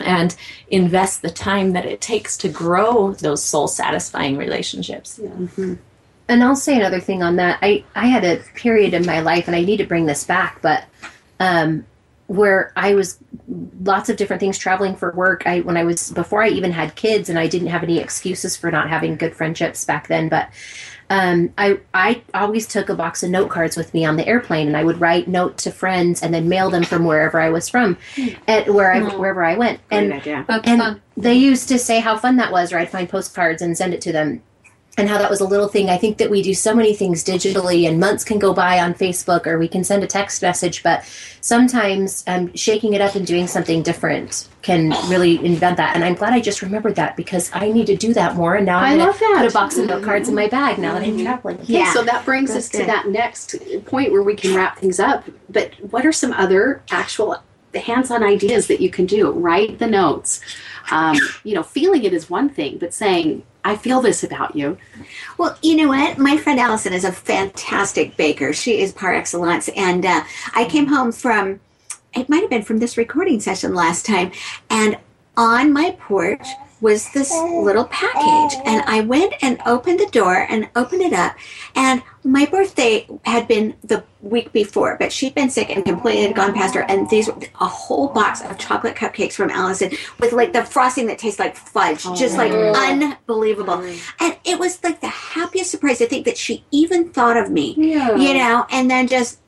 And 0.00 0.36
invest 0.68 1.22
the 1.22 1.30
time 1.30 1.72
that 1.72 1.86
it 1.86 2.00
takes 2.00 2.36
to 2.38 2.48
grow 2.48 3.12
those 3.12 3.42
soul 3.42 3.68
satisfying 3.68 4.36
relationships. 4.36 5.18
And 6.28 6.42
I'll 6.42 6.56
say 6.56 6.76
another 6.76 7.00
thing 7.00 7.22
on 7.22 7.36
that. 7.36 7.58
I, 7.62 7.84
I 7.94 8.06
had 8.06 8.24
a 8.24 8.42
period 8.54 8.94
in 8.94 9.04
my 9.06 9.20
life, 9.20 9.46
and 9.46 9.56
I 9.56 9.62
need 9.62 9.76
to 9.78 9.86
bring 9.86 10.06
this 10.06 10.24
back, 10.24 10.60
but 10.62 10.84
um, 11.38 11.84
where 12.26 12.72
I 12.76 12.94
was 12.94 13.18
lots 13.82 14.08
of 14.08 14.16
different 14.16 14.40
things 14.40 14.56
traveling 14.56 14.96
for 14.96 15.12
work. 15.12 15.46
I 15.46 15.60
when 15.60 15.76
I 15.76 15.84
was 15.84 16.10
before 16.12 16.42
I 16.42 16.48
even 16.48 16.72
had 16.72 16.94
kids, 16.94 17.28
and 17.28 17.38
I 17.38 17.46
didn't 17.46 17.68
have 17.68 17.82
any 17.82 17.98
excuses 17.98 18.56
for 18.56 18.70
not 18.70 18.88
having 18.88 19.16
good 19.16 19.34
friendships 19.34 19.84
back 19.84 20.08
then. 20.08 20.28
But 20.30 20.48
um, 21.10 21.52
I 21.58 21.80
I 21.92 22.22
always 22.32 22.66
took 22.66 22.88
a 22.88 22.94
box 22.94 23.22
of 23.22 23.30
note 23.30 23.50
cards 23.50 23.76
with 23.76 23.92
me 23.92 24.04
on 24.04 24.16
the 24.16 24.26
airplane, 24.26 24.66
and 24.66 24.76
I 24.76 24.84
would 24.84 25.00
write 25.00 25.28
note 25.28 25.58
to 25.58 25.70
friends 25.70 26.22
and 26.22 26.32
then 26.32 26.48
mail 26.48 26.70
them 26.70 26.84
from 26.84 27.04
wherever 27.04 27.40
I 27.40 27.50
was 27.50 27.68
from, 27.68 27.96
and 28.46 28.74
where 28.74 28.92
I 28.92 29.00
wherever 29.00 29.44
I 29.44 29.56
went. 29.56 29.80
And 29.90 30.12
idea. 30.14 30.44
That's 30.48 30.66
and 30.66 30.80
fun. 30.80 31.02
they 31.16 31.34
used 31.34 31.68
to 31.68 31.78
say 31.78 32.00
how 32.00 32.16
fun 32.16 32.36
that 32.36 32.52
was, 32.52 32.72
or 32.72 32.78
I'd 32.78 32.90
find 32.90 33.08
postcards 33.08 33.62
and 33.62 33.76
send 33.76 33.94
it 33.94 34.00
to 34.02 34.12
them. 34.12 34.42
And 34.96 35.08
how 35.08 35.18
that 35.18 35.28
was 35.28 35.40
a 35.40 35.44
little 35.44 35.66
thing. 35.66 35.90
I 35.90 35.96
think 35.98 36.18
that 36.18 36.30
we 36.30 36.40
do 36.40 36.54
so 36.54 36.72
many 36.72 36.94
things 36.94 37.24
digitally, 37.24 37.88
and 37.88 37.98
months 37.98 38.22
can 38.22 38.38
go 38.38 38.52
by 38.54 38.78
on 38.78 38.94
Facebook, 38.94 39.44
or 39.44 39.58
we 39.58 39.66
can 39.66 39.82
send 39.82 40.04
a 40.04 40.06
text 40.06 40.40
message. 40.40 40.84
But 40.84 41.04
sometimes 41.40 42.22
um, 42.28 42.54
shaking 42.54 42.94
it 42.94 43.00
up 43.00 43.16
and 43.16 43.26
doing 43.26 43.48
something 43.48 43.82
different 43.82 44.48
can 44.62 44.90
really 45.10 45.44
invent 45.44 45.76
that. 45.78 45.96
And 45.96 46.04
I'm 46.04 46.14
glad 46.14 46.32
I 46.32 46.40
just 46.40 46.62
remembered 46.62 46.94
that 46.94 47.16
because 47.16 47.50
I 47.52 47.72
need 47.72 47.86
to 47.88 47.96
do 47.96 48.14
that 48.14 48.36
more. 48.36 48.54
And 48.54 48.66
now 48.66 48.78
I 48.78 48.92
I'm 48.92 48.98
gonna 48.98 49.10
love 49.10 49.18
that. 49.18 49.38
put 49.42 49.50
a 49.50 49.52
box 49.52 49.76
of 49.78 49.86
note 49.88 50.04
cards 50.04 50.28
in 50.28 50.34
my 50.36 50.46
bag 50.48 50.78
now 50.78 50.94
that 50.94 51.02
I'm 51.02 51.18
traveling. 51.20 51.56
Okay, 51.60 51.72
Yeah. 51.72 51.92
so 51.92 52.04
that 52.04 52.24
brings 52.24 52.52
That's 52.54 52.66
us 52.66 52.80
to 52.80 52.86
that 52.86 53.08
next 53.08 53.56
point 53.86 54.12
where 54.12 54.22
we 54.22 54.36
can 54.36 54.54
wrap 54.54 54.78
things 54.78 55.00
up. 55.00 55.24
But 55.50 55.72
what 55.90 56.06
are 56.06 56.12
some 56.12 56.32
other 56.32 56.82
actual 56.92 57.42
hands-on 57.74 58.22
ideas 58.22 58.68
that 58.68 58.80
you 58.80 58.90
can 58.90 59.06
do? 59.06 59.32
Write 59.32 59.80
the 59.80 59.88
notes. 59.88 60.40
Um, 60.90 61.18
you 61.42 61.54
know, 61.54 61.62
feeling 61.64 62.04
it 62.04 62.12
is 62.12 62.30
one 62.30 62.48
thing, 62.48 62.78
but 62.78 62.94
saying, 62.94 63.42
"I 63.64 63.76
feel 63.76 64.00
this 64.00 64.22
about 64.22 64.54
you." 64.54 64.78
Well, 65.38 65.56
you 65.62 65.76
know 65.76 65.88
what? 65.88 66.18
My 66.18 66.36
friend 66.36 66.60
Allison 66.60 66.92
is 66.92 67.04
a 67.04 67.12
fantastic 67.12 68.16
baker. 68.16 68.52
She 68.52 68.80
is 68.80 68.92
par 68.92 69.14
excellence. 69.14 69.68
And 69.76 70.04
uh, 70.04 70.24
I 70.54 70.64
came 70.66 70.86
home 70.86 71.12
from, 71.12 71.60
it 72.14 72.28
might 72.28 72.42
have 72.42 72.50
been 72.50 72.62
from 72.62 72.78
this 72.78 72.96
recording 72.96 73.40
session 73.40 73.74
last 73.74 74.06
time, 74.06 74.30
and 74.70 74.98
on 75.36 75.72
my 75.72 75.96
porch 75.98 76.46
was 76.84 77.10
this 77.12 77.32
little 77.32 77.86
package. 77.86 78.58
And 78.66 78.82
I 78.86 79.00
went 79.00 79.32
and 79.40 79.58
opened 79.64 79.98
the 79.98 80.06
door 80.08 80.46
and 80.50 80.68
opened 80.76 81.00
it 81.00 81.14
up. 81.14 81.34
And 81.74 82.02
my 82.22 82.44
birthday 82.44 83.08
had 83.24 83.48
been 83.48 83.74
the 83.82 84.04
week 84.20 84.52
before, 84.52 84.96
but 85.00 85.10
she'd 85.10 85.34
been 85.34 85.48
sick 85.48 85.70
and 85.70 85.82
completely 85.82 86.22
had 86.26 86.36
gone 86.36 86.52
past 86.52 86.74
her. 86.74 86.82
And 86.82 87.08
these 87.08 87.26
were 87.28 87.38
a 87.58 87.66
whole 87.66 88.08
box 88.08 88.42
of 88.42 88.58
chocolate 88.58 88.96
cupcakes 88.96 89.32
from 89.32 89.48
Allison 89.48 89.92
with 90.20 90.32
like 90.32 90.52
the 90.52 90.62
frosting 90.62 91.06
that 91.06 91.18
tastes 91.18 91.40
like 91.40 91.56
fudge, 91.56 92.02
oh, 92.04 92.14
just 92.14 92.36
like 92.36 92.52
unbelievable. 92.52 93.80
And 94.20 94.36
it 94.44 94.58
was 94.58 94.84
like 94.84 95.00
the 95.00 95.08
happiest 95.08 95.70
surprise 95.70 95.98
to 95.98 96.06
think 96.06 96.26
that 96.26 96.36
she 96.36 96.64
even 96.70 97.08
thought 97.10 97.38
of 97.38 97.50
me, 97.50 97.74
Yeah. 97.78 98.14
you 98.16 98.34
know, 98.34 98.66
and 98.70 98.90
then 98.90 99.08
just 99.08 99.40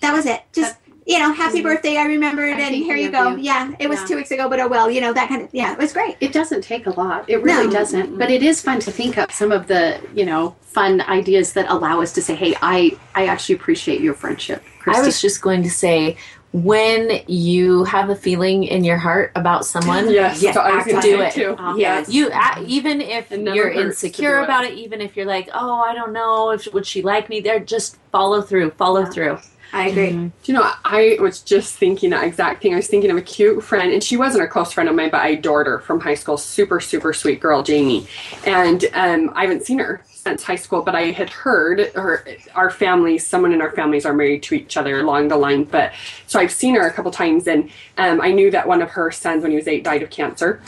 that 0.00 0.14
was 0.14 0.24
it. 0.24 0.42
Just 0.54 0.76
you 1.12 1.18
know, 1.18 1.32
happy 1.32 1.60
birthday. 1.62 1.96
I 1.98 2.04
remembered, 2.06 2.54
I'm 2.54 2.60
and 2.60 2.74
here 2.74 2.96
you 2.96 3.10
go. 3.10 3.30
you. 3.36 3.42
Yeah, 3.42 3.70
it 3.78 3.88
was 3.88 4.00
Yeah. 4.00 4.06
two 4.06 4.16
weeks 4.16 4.30
ago, 4.30 4.48
but 4.48 4.58
oh 4.60 4.68
well, 4.68 4.90
you 4.90 5.00
know 5.00 5.12
that 5.12 5.28
kind 5.28 5.42
of. 5.42 5.48
Yeah, 5.52 5.72
it 5.72 5.78
was 5.78 5.92
great. 5.92 6.16
It 6.20 6.32
doesn't 6.32 6.62
take 6.62 6.86
a 6.86 6.90
lot. 7.02 7.24
It 7.28 7.42
really 7.42 7.66
No. 7.66 7.72
doesn't. 7.72 8.18
But 8.18 8.30
it 8.30 8.42
is 8.42 8.62
fun 8.62 8.80
to 8.80 8.90
think 8.90 9.18
up 9.18 9.30
some 9.30 9.52
of 9.52 9.66
the, 9.66 9.98
you 10.14 10.24
know, 10.24 10.56
fun 10.62 11.02
ideas 11.02 11.52
that 11.52 11.66
allow 11.70 12.00
us 12.00 12.12
to 12.12 12.22
say, 12.22 12.34
"Hey, 12.34 12.54
I 12.62 12.92
I 13.14 13.26
actually 13.26 13.56
appreciate 13.56 14.00
your 14.00 14.14
friendship." 14.14 14.62
I 14.86 15.00
was 15.02 15.20
just 15.20 15.42
going 15.42 15.62
to 15.64 15.70
say, 15.70 16.16
when 16.52 17.20
you 17.28 17.84
have 17.84 18.10
a 18.10 18.14
feeling 18.16 18.64
in 18.64 18.84
your 18.84 18.98
heart 18.98 19.32
about 19.34 19.64
someone, 19.64 20.10
Yes, 20.10 20.42
Yeah, 20.42 20.52
so 20.52 20.60
I 20.60 20.70
was 20.76 20.80
act 20.82 20.90
gonna 20.90 21.02
do 21.02 21.16
say 21.18 21.26
it. 21.28 21.32
too. 21.32 21.56
Uh, 21.58 21.74
Yes. 21.76 22.08
you 22.10 22.28
a- 22.30 22.62
even 22.66 23.00
if 23.00 23.32
It 23.32 23.40
you're 23.54 23.70
insecure 23.70 24.36
do 24.36 24.40
it. 24.42 24.44
about 24.44 24.64
it 24.66 24.74
even 24.74 25.00
if 25.00 25.16
you're 25.16 25.24
like 25.36 25.48
oh 25.54 25.76
i 25.88 25.94
don't 25.94 26.12
know 26.12 26.50
if 26.50 26.68
would 26.74 26.86
she 26.86 27.00
like 27.00 27.30
me 27.30 27.40
there 27.40 27.58
just 27.58 27.96
follow 28.10 28.42
through 28.42 28.70
follow 28.72 29.06
through 29.06 29.38
I 29.72 29.88
agree. 29.88 30.10
Do 30.10 30.32
you 30.44 30.54
know, 30.54 30.70
I 30.84 31.16
was 31.18 31.40
just 31.40 31.76
thinking 31.76 32.10
that 32.10 32.24
exact 32.24 32.62
thing. 32.62 32.74
I 32.74 32.76
was 32.76 32.88
thinking 32.88 33.10
of 33.10 33.16
a 33.16 33.22
cute 33.22 33.64
friend, 33.64 33.90
and 33.90 34.04
she 34.04 34.18
wasn't 34.18 34.44
a 34.44 34.46
close 34.46 34.70
friend 34.72 34.88
of 34.88 34.94
mine, 34.94 35.10
but 35.10 35.22
I 35.22 35.28
adored 35.28 35.66
her 35.66 35.78
from 35.78 36.00
high 36.00 36.14
school. 36.14 36.36
Super, 36.36 36.78
super 36.78 37.14
sweet 37.14 37.40
girl, 37.40 37.62
Jamie. 37.62 38.06
And 38.44 38.84
um, 38.92 39.32
I 39.34 39.42
haven't 39.42 39.64
seen 39.64 39.78
her 39.78 40.04
since 40.10 40.42
high 40.42 40.56
school, 40.56 40.82
but 40.82 40.94
I 40.94 41.10
had 41.12 41.30
heard 41.30 41.90
her, 41.94 42.24
our 42.54 42.70
families, 42.70 43.26
someone 43.26 43.52
in 43.52 43.62
our 43.62 43.72
families 43.72 44.04
are 44.04 44.12
married 44.12 44.42
to 44.44 44.54
each 44.54 44.76
other 44.76 45.00
along 45.00 45.28
the 45.28 45.36
line. 45.36 45.64
But 45.64 45.92
so 46.26 46.38
I've 46.38 46.52
seen 46.52 46.74
her 46.74 46.86
a 46.86 46.92
couple 46.92 47.10
times, 47.10 47.48
and 47.48 47.70
um, 47.96 48.20
I 48.20 48.30
knew 48.30 48.50
that 48.50 48.68
one 48.68 48.82
of 48.82 48.90
her 48.90 49.10
sons, 49.10 49.42
when 49.42 49.52
he 49.52 49.56
was 49.56 49.68
eight, 49.68 49.84
died 49.84 50.02
of 50.02 50.10
cancer. 50.10 50.60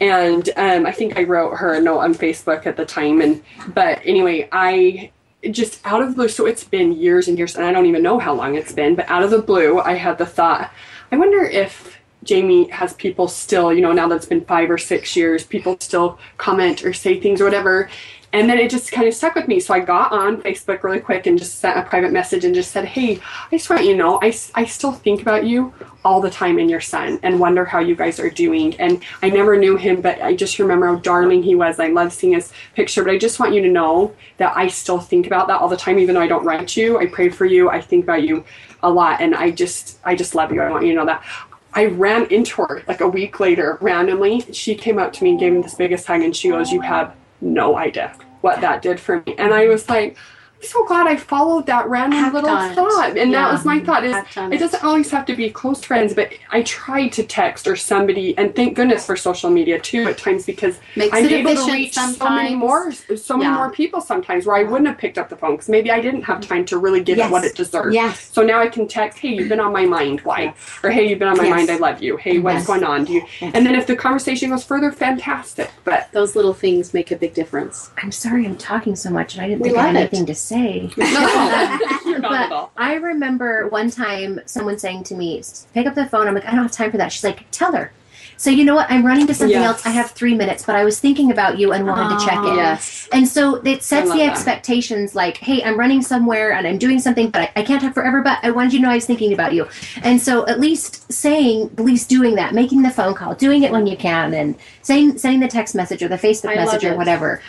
And 0.00 0.48
um, 0.56 0.84
I 0.84 0.92
think 0.92 1.16
I 1.16 1.24
wrote 1.24 1.56
her 1.56 1.74
a 1.74 1.80
note 1.80 1.98
on 1.98 2.14
Facebook 2.14 2.66
at 2.66 2.76
the 2.76 2.84
time. 2.84 3.20
And 3.20 3.42
but 3.68 4.00
anyway, 4.04 4.48
I 4.52 5.10
just 5.50 5.80
out 5.86 6.02
of 6.02 6.10
the 6.10 6.14
blue, 6.14 6.28
so 6.28 6.46
it's 6.46 6.64
been 6.64 6.92
years 6.92 7.28
and 7.28 7.38
years, 7.38 7.56
and 7.56 7.64
I 7.64 7.72
don't 7.72 7.86
even 7.86 8.02
know 8.02 8.18
how 8.18 8.34
long 8.34 8.56
it's 8.56 8.72
been, 8.72 8.94
but 8.94 9.08
out 9.08 9.22
of 9.22 9.30
the 9.30 9.40
blue, 9.40 9.80
I 9.80 9.94
had 9.94 10.18
the 10.18 10.26
thought, 10.26 10.72
I 11.12 11.16
wonder 11.16 11.44
if 11.44 11.98
Jamie 12.24 12.68
has 12.70 12.92
people 12.94 13.28
still, 13.28 13.72
you 13.72 13.80
know, 13.80 13.92
now 13.92 14.08
that 14.08 14.16
it's 14.16 14.26
been 14.26 14.44
five 14.44 14.70
or 14.70 14.78
six 14.78 15.14
years, 15.14 15.44
people 15.44 15.76
still 15.80 16.18
comment 16.36 16.84
or 16.84 16.92
say 16.92 17.20
things 17.20 17.40
or 17.40 17.44
whatever. 17.44 17.88
And 18.32 18.48
then 18.48 18.58
it 18.58 18.70
just 18.70 18.92
kind 18.92 19.08
of 19.08 19.14
stuck 19.14 19.34
with 19.34 19.48
me. 19.48 19.58
So 19.58 19.72
I 19.72 19.80
got 19.80 20.12
on 20.12 20.42
Facebook 20.42 20.82
really 20.82 21.00
quick 21.00 21.26
and 21.26 21.38
just 21.38 21.60
sent 21.60 21.78
a 21.78 21.82
private 21.82 22.12
message 22.12 22.44
and 22.44 22.54
just 22.54 22.72
said, 22.72 22.84
Hey, 22.84 23.20
I 23.50 23.56
just 23.56 23.70
want 23.70 23.84
you 23.84 23.92
to 23.92 23.98
know, 23.98 24.18
I, 24.22 24.34
I 24.54 24.66
still 24.66 24.92
think 24.92 25.22
about 25.22 25.46
you 25.46 25.72
all 26.04 26.20
the 26.20 26.30
time 26.30 26.58
and 26.58 26.70
your 26.70 26.80
son 26.80 27.18
and 27.22 27.40
wonder 27.40 27.64
how 27.64 27.78
you 27.78 27.96
guys 27.96 28.20
are 28.20 28.28
doing. 28.28 28.78
And 28.78 29.02
I 29.22 29.30
never 29.30 29.56
knew 29.56 29.76
him, 29.76 30.02
but 30.02 30.20
I 30.20 30.34
just 30.34 30.58
remember 30.58 30.86
how 30.86 30.96
darling 30.96 31.42
he 31.42 31.54
was. 31.54 31.80
I 31.80 31.88
love 31.88 32.12
seeing 32.12 32.34
his 32.34 32.52
picture, 32.74 33.02
but 33.02 33.12
I 33.12 33.18
just 33.18 33.40
want 33.40 33.54
you 33.54 33.62
to 33.62 33.68
know 33.68 34.14
that 34.36 34.54
I 34.56 34.68
still 34.68 35.00
think 35.00 35.26
about 35.26 35.48
that 35.48 35.60
all 35.60 35.68
the 35.68 35.76
time, 35.76 35.98
even 35.98 36.14
though 36.14 36.20
I 36.20 36.28
don't 36.28 36.44
write 36.44 36.76
you. 36.76 36.98
I 36.98 37.06
pray 37.06 37.30
for 37.30 37.46
you. 37.46 37.70
I 37.70 37.80
think 37.80 38.04
about 38.04 38.22
you 38.22 38.44
a 38.82 38.90
lot. 38.90 39.22
And 39.22 39.34
I 39.34 39.50
just, 39.50 39.98
I 40.04 40.14
just 40.14 40.34
love 40.34 40.52
you. 40.52 40.60
I 40.60 40.70
want 40.70 40.84
you 40.84 40.92
to 40.92 40.98
know 40.98 41.06
that. 41.06 41.24
I 41.72 41.86
ran 41.86 42.26
into 42.26 42.62
her 42.62 42.82
like 42.88 43.00
a 43.00 43.08
week 43.08 43.40
later 43.40 43.78
randomly. 43.80 44.40
She 44.52 44.74
came 44.74 44.98
up 44.98 45.12
to 45.14 45.24
me 45.24 45.30
and 45.30 45.40
gave 45.40 45.52
me 45.52 45.62
this 45.62 45.74
biggest 45.74 46.06
hug 46.06 46.22
and 46.22 46.34
she 46.34 46.48
goes, 46.48 46.72
You 46.72 46.80
have 46.80 47.14
no 47.40 47.76
idea 47.76 48.14
what 48.40 48.60
that 48.60 48.82
did 48.82 49.00
for 49.00 49.22
me. 49.26 49.34
And 49.38 49.52
I 49.52 49.66
was 49.68 49.88
like, 49.88 50.16
so 50.60 50.84
glad 50.86 51.06
I 51.06 51.16
followed 51.16 51.66
that 51.66 51.88
random 51.88 52.18
Act 52.18 52.34
little 52.34 52.50
on 52.50 52.70
it. 52.70 52.74
thought. 52.74 53.16
And 53.16 53.30
Yeah. 53.30 53.42
that 53.44 53.52
was 53.52 53.64
my 53.64 53.78
thought 53.80 54.04
is 54.04 54.14
it 54.16 54.52
it. 54.54 54.58
doesn't 54.58 54.82
always 54.84 55.10
have 55.10 55.24
to 55.26 55.36
be 55.36 55.50
close 55.50 55.84
friends, 55.84 56.14
but 56.14 56.32
I 56.50 56.62
tried 56.62 57.08
to 57.12 57.22
text 57.22 57.66
or 57.68 57.76
somebody 57.76 58.36
and 58.36 58.54
thank 58.54 58.74
goodness 58.74 59.06
for 59.06 59.14
social 59.16 59.50
media 59.50 59.78
too 59.78 60.04
at 60.08 60.18
times 60.18 60.44
because 60.46 60.78
Makes 60.96 61.16
I'm 61.16 61.24
it 61.24 61.32
able 61.32 61.50
to 61.50 61.56
efficient 61.60 61.72
reach 61.72 61.94
so 61.94 62.28
many 62.30 62.54
more 62.56 62.90
so 62.92 63.36
many 63.36 63.48
Yeah. 63.50 63.56
more 63.56 63.70
people 63.70 64.00
sometimes 64.00 64.46
where 64.46 64.56
I 64.56 64.64
wouldn't 64.64 64.88
have 64.88 64.98
picked 64.98 65.16
up 65.16 65.28
the 65.28 65.36
phone 65.36 65.52
because 65.52 65.68
maybe 65.68 65.90
I 65.92 66.00
didn't 66.00 66.22
have 66.22 66.40
time 66.40 66.64
to 66.66 66.78
really 66.78 67.00
give 67.00 67.18
Yes. 67.18 67.28
it 67.28 67.32
what 67.32 67.44
it 67.44 67.54
deserved. 67.54 67.94
Yes. 67.94 68.28
So 68.32 68.42
now 68.42 68.60
I 68.60 68.66
can 68.68 68.88
text, 68.88 69.18
hey, 69.20 69.28
you've 69.28 69.48
been 69.48 69.60
on 69.60 69.72
my 69.72 69.86
mind, 69.86 70.20
why? 70.22 70.54
Or 70.82 70.90
hey, 70.90 71.08
you've 71.08 71.18
been 71.20 71.28
on 71.28 71.36
my 71.36 71.44
Yes. 71.44 71.54
mind, 71.56 71.70
I 71.70 71.76
love 71.76 72.02
you. 72.02 72.16
Hey, 72.16 72.38
what's 72.40 72.58
Yes. 72.58 72.66
going 72.66 72.84
on? 72.84 73.04
Do 73.04 73.12
you 73.12 73.22
Yes. 73.40 73.52
and 73.54 73.64
then 73.64 73.74
if 73.76 73.86
the 73.86 73.94
conversation 73.96 74.50
goes 74.50 74.64
further, 74.64 74.90
fantastic. 74.90 75.70
But 75.84 76.08
Those 76.12 76.34
little 76.34 76.54
things 76.54 76.92
make 76.94 77.10
a 77.10 77.16
big 77.16 77.34
difference. 77.34 77.90
I'm 78.02 78.10
sorry 78.12 78.44
I'm 78.44 78.56
talking 78.56 78.96
so 78.96 79.10
much 79.10 79.34
and 79.34 79.44
I 79.44 79.48
didn't 79.48 79.60
We 79.60 79.68
think 79.68 79.78
I 79.78 79.82
had 79.82 79.94
love 79.94 79.96
it. 79.96 79.98
anything 80.08 80.26
to 80.26 80.34
say. 80.34 80.47
No, 80.52 80.88
you're 82.06 82.18
not 82.18 82.32
at 82.34 82.50
But. 82.50 82.70
I 82.76 82.94
remember 82.94 83.68
one 83.68 83.90
time 83.90 84.40
someone 84.46 84.78
saying 84.78 85.04
to 85.04 85.14
me, 85.14 85.42
pick 85.74 85.86
up 85.86 85.94
the 85.94 86.06
phone. 86.06 86.26
I'm 86.28 86.34
like, 86.34 86.44
I 86.46 86.50
don't 86.52 86.62
have 86.62 86.72
time 86.72 86.90
for 86.90 86.96
that. 86.98 87.12
She's 87.12 87.24
like, 87.24 87.44
tell 87.50 87.72
her. 87.72 87.92
So 88.36 88.50
you 88.50 88.64
know 88.64 88.76
what? 88.76 88.88
I'm 88.88 89.04
running 89.04 89.26
to 89.26 89.34
something 89.34 89.50
Yes. 89.58 89.66
else. 89.66 89.86
I 89.86 89.90
have 89.90 90.12
three 90.12 90.32
minutes, 90.34 90.64
but 90.64 90.76
I 90.76 90.84
was 90.84 91.00
thinking 91.00 91.32
about 91.32 91.58
you 91.58 91.72
and 91.72 91.84
wanted 91.84 92.16
to 92.16 92.24
check 92.24 92.38
in. 92.38 92.54
Yes. 92.54 93.08
And 93.12 93.26
so 93.26 93.56
it 93.56 93.82
sets 93.82 94.08
love 94.08 94.16
the 94.16 94.24
that. 94.24 94.30
expectations 94.30 95.16
like, 95.16 95.38
hey, 95.38 95.60
I'm 95.64 95.76
running 95.76 96.02
somewhere 96.02 96.52
and 96.52 96.64
I'm 96.64 96.78
doing 96.78 97.00
something, 97.00 97.30
but 97.30 97.42
I, 97.42 97.52
I 97.56 97.62
can't 97.64 97.82
talk 97.82 97.94
forever, 97.94 98.22
but 98.22 98.38
I 98.44 98.52
wanted 98.52 98.74
you 98.74 98.78
to 98.78 98.84
know 98.84 98.90
I 98.92 98.94
was 98.94 99.06
thinking 99.06 99.32
about 99.32 99.54
you. 99.54 99.66
And 100.04 100.22
so 100.22 100.46
at 100.46 100.60
least 100.60 101.12
saying, 101.12 101.70
at 101.78 101.84
least 101.84 102.08
doing 102.08 102.36
that, 102.36 102.54
making 102.54 102.82
the 102.82 102.90
phone 102.90 103.14
call, 103.14 103.34
doing 103.34 103.64
it 103.64 103.72
when 103.72 103.88
you 103.88 103.96
can, 103.96 104.32
and 104.32 104.54
saying, 104.82 105.18
sending 105.18 105.40
the 105.40 105.48
text 105.48 105.74
message 105.74 106.00
or 106.04 106.08
the 106.08 106.16
Facebook 106.16 106.50
I 106.52 106.54
message 106.56 106.84
or 106.84 106.96
whatever. 106.96 107.42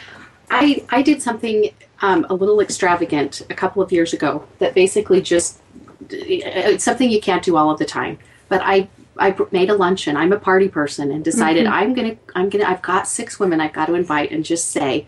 I, 0.50 0.84
I 0.90 1.04
did 1.04 1.22
something 1.22 1.70
um, 2.02 2.26
a 2.30 2.34
little 2.34 2.62
extravagant 2.62 3.42
a 3.50 3.54
couple 3.54 3.82
of 3.82 3.92
years 3.92 4.14
ago 4.14 4.48
that 4.60 4.74
basically 4.74 5.22
just 5.22 5.62
it's 6.10 6.84
something 6.84 7.10
you 7.10 7.22
can't 7.22 7.44
do 7.44 7.56
all 7.58 7.70
of 7.70 7.80
the 7.80 7.86
time. 7.86 8.18
But 8.48 8.62
I 8.64 8.88
I 9.18 9.36
made 9.52 9.70
a 9.70 9.76
luncheon. 9.76 10.16
I'm 10.16 10.32
a 10.32 10.40
party 10.40 10.70
person 10.70 11.12
and 11.12 11.24
decided 11.24 11.66
I'm 11.68 11.94
gonna 11.94 12.16
I'm 12.36 12.50
gonna 12.50 12.66
I've 12.66 12.82
got 12.82 13.08
six 13.08 13.40
women 13.40 13.60
I've 13.60 13.74
got 13.74 13.88
to 13.88 13.94
invite 13.94 14.32
and 14.32 14.46
just 14.46 14.70
say 14.72 15.08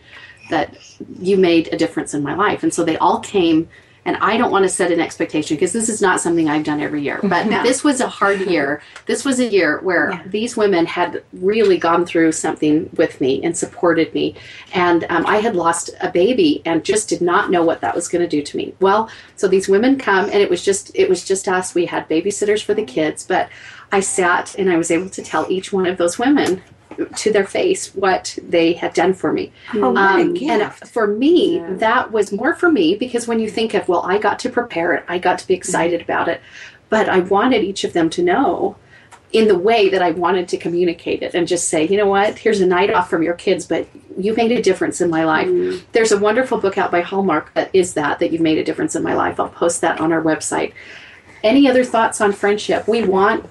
that 0.50 0.76
you 1.18 1.38
made 1.38 1.74
a 1.74 1.78
difference 1.78 2.14
in 2.14 2.22
my 2.22 2.36
life. 2.36 2.64
And 2.64 2.74
so 2.74 2.84
they 2.84 2.98
all 2.98 3.20
came. 3.20 3.70
And 4.04 4.18
I 4.18 4.36
don't 4.36 4.50
want 4.52 4.64
to 4.64 4.70
set 4.70 4.92
an 4.92 5.00
expectation 5.00 5.56
because 5.58 5.74
this 5.74 5.88
is 5.88 6.02
not 6.02 6.20
something 6.20 6.50
I've 6.50 6.64
done 6.64 6.82
every 6.82 7.04
year. 7.04 7.20
But 7.22 7.48
this 7.64 7.84
was 7.84 8.02
a 8.02 8.08
hard 8.08 8.42
year. 8.42 8.82
This 9.06 9.24
was 9.24 9.40
a 9.40 9.46
year 9.46 9.80
where 9.82 10.12
Yeah. 10.12 10.24
these 10.26 10.58
women 10.58 10.88
had 10.88 11.24
really 11.34 11.78
gone 11.78 12.06
through 12.06 12.32
something 12.32 12.90
with 12.96 13.22
me 13.22 13.44
and 13.44 13.56
supported 13.56 14.12
me. 14.16 14.36
And 14.74 15.06
um, 15.10 15.26
I 15.28 15.38
had 15.38 15.56
lost 15.56 15.92
a 16.02 16.10
baby 16.10 16.64
and 16.66 16.84
just 16.84 17.10
did 17.10 17.22
not 17.22 17.52
know 17.52 17.64
what 17.64 17.82
that 17.82 17.94
was 17.94 18.08
going 18.08 18.24
to 18.24 18.28
do 18.28 18.42
to 18.42 18.58
me. 18.58 18.74
Well, 18.80 19.08
so 19.36 19.48
these 19.48 19.68
women 19.68 20.00
come 20.00 20.26
and 20.26 20.36
it 20.42 20.50
was 20.50 20.64
just 20.64 20.92
it 20.96 21.08
was 21.08 21.24
just 21.24 21.48
us. 21.48 21.76
We 21.76 21.86
had 21.86 22.10
babysitters 22.10 22.64
for 22.64 22.74
the 22.74 22.84
kids, 22.84 23.24
but 23.24 23.50
I 23.92 24.00
sat 24.00 24.56
and 24.58 24.72
I 24.72 24.78
was 24.78 24.90
able 24.90 25.10
to 25.10 25.22
tell 25.22 25.46
each 25.50 25.72
one 25.72 25.86
of 25.86 25.98
those 25.98 26.18
women 26.18 26.64
to 27.16 27.32
their 27.32 27.46
face 27.46 27.94
what 27.96 28.38
they 28.48 28.74
had 28.74 28.94
done 28.94 29.14
for 29.14 29.32
me. 29.32 29.52
Oh, 29.74 29.92
what 29.92 29.98
a 29.98 30.22
Um, 30.22 30.34
gift. 30.34 30.52
and 30.52 30.90
for 30.90 31.08
me, 31.08 31.58
Yeah. 31.58 31.68
that 31.78 32.12
was 32.12 32.32
more 32.32 32.54
for 32.54 32.72
me 32.72 32.96
because 32.96 33.28
when 33.28 33.40
you 33.40 33.50
think 33.50 33.74
of, 33.74 33.88
well, 33.88 34.04
I 34.06 34.18
got 34.18 34.40
to 34.40 34.50
prepare 34.50 34.94
it, 34.94 35.04
I 35.08 35.18
got 35.18 35.40
to 35.40 35.48
be 35.48 35.54
mm-hmm. 35.54 35.60
excited 35.60 36.02
about 36.02 36.28
it, 36.28 36.42
but 36.90 37.10
I 37.10 37.20
wanted 37.20 37.64
each 37.64 37.84
of 37.84 37.94
them 37.94 38.10
to 38.12 38.24
know 38.24 38.76
in 39.32 39.48
the 39.48 39.58
way 39.58 39.88
that 39.88 40.02
I 40.02 40.12
wanted 40.12 40.50
to 40.50 40.58
communicate 40.58 41.24
it 41.24 41.34
and 41.34 41.48
just 41.48 41.70
say, 41.70 41.88
you 41.88 41.96
know 41.96 42.08
what, 42.08 42.38
here's 42.40 42.60
a 42.60 42.66
night 42.66 42.94
off 42.94 43.10
from 43.10 43.24
your 43.24 43.34
kids, 43.34 43.66
but 43.66 43.88
you 44.18 44.36
made 44.36 44.52
a 44.52 44.62
difference 44.62 45.00
in 45.00 45.10
my 45.10 45.24
life. 45.24 45.48
Mm-hmm. 45.48 45.86
There's 45.94 46.12
a 46.12 46.18
wonderful 46.20 46.58
book 46.58 46.78
out 46.78 46.92
by 46.92 47.00
Hallmark 47.00 47.54
that 47.54 47.70
is 47.74 47.94
that, 47.94 48.20
that 48.20 48.32
you've 48.32 48.42
made 48.42 48.58
a 48.58 48.64
difference 48.64 48.94
in 48.94 49.04
my 49.04 49.14
life. 49.14 49.40
I'll 49.40 49.48
post 49.48 49.80
that 49.82 50.02
on 50.02 50.12
our 50.12 50.22
website. 50.22 50.74
Any 51.44 51.70
other 51.70 51.86
thoughts 51.86 52.20
on 52.20 52.34
friendship? 52.34 52.90
We 52.90 53.06
want 53.06 53.50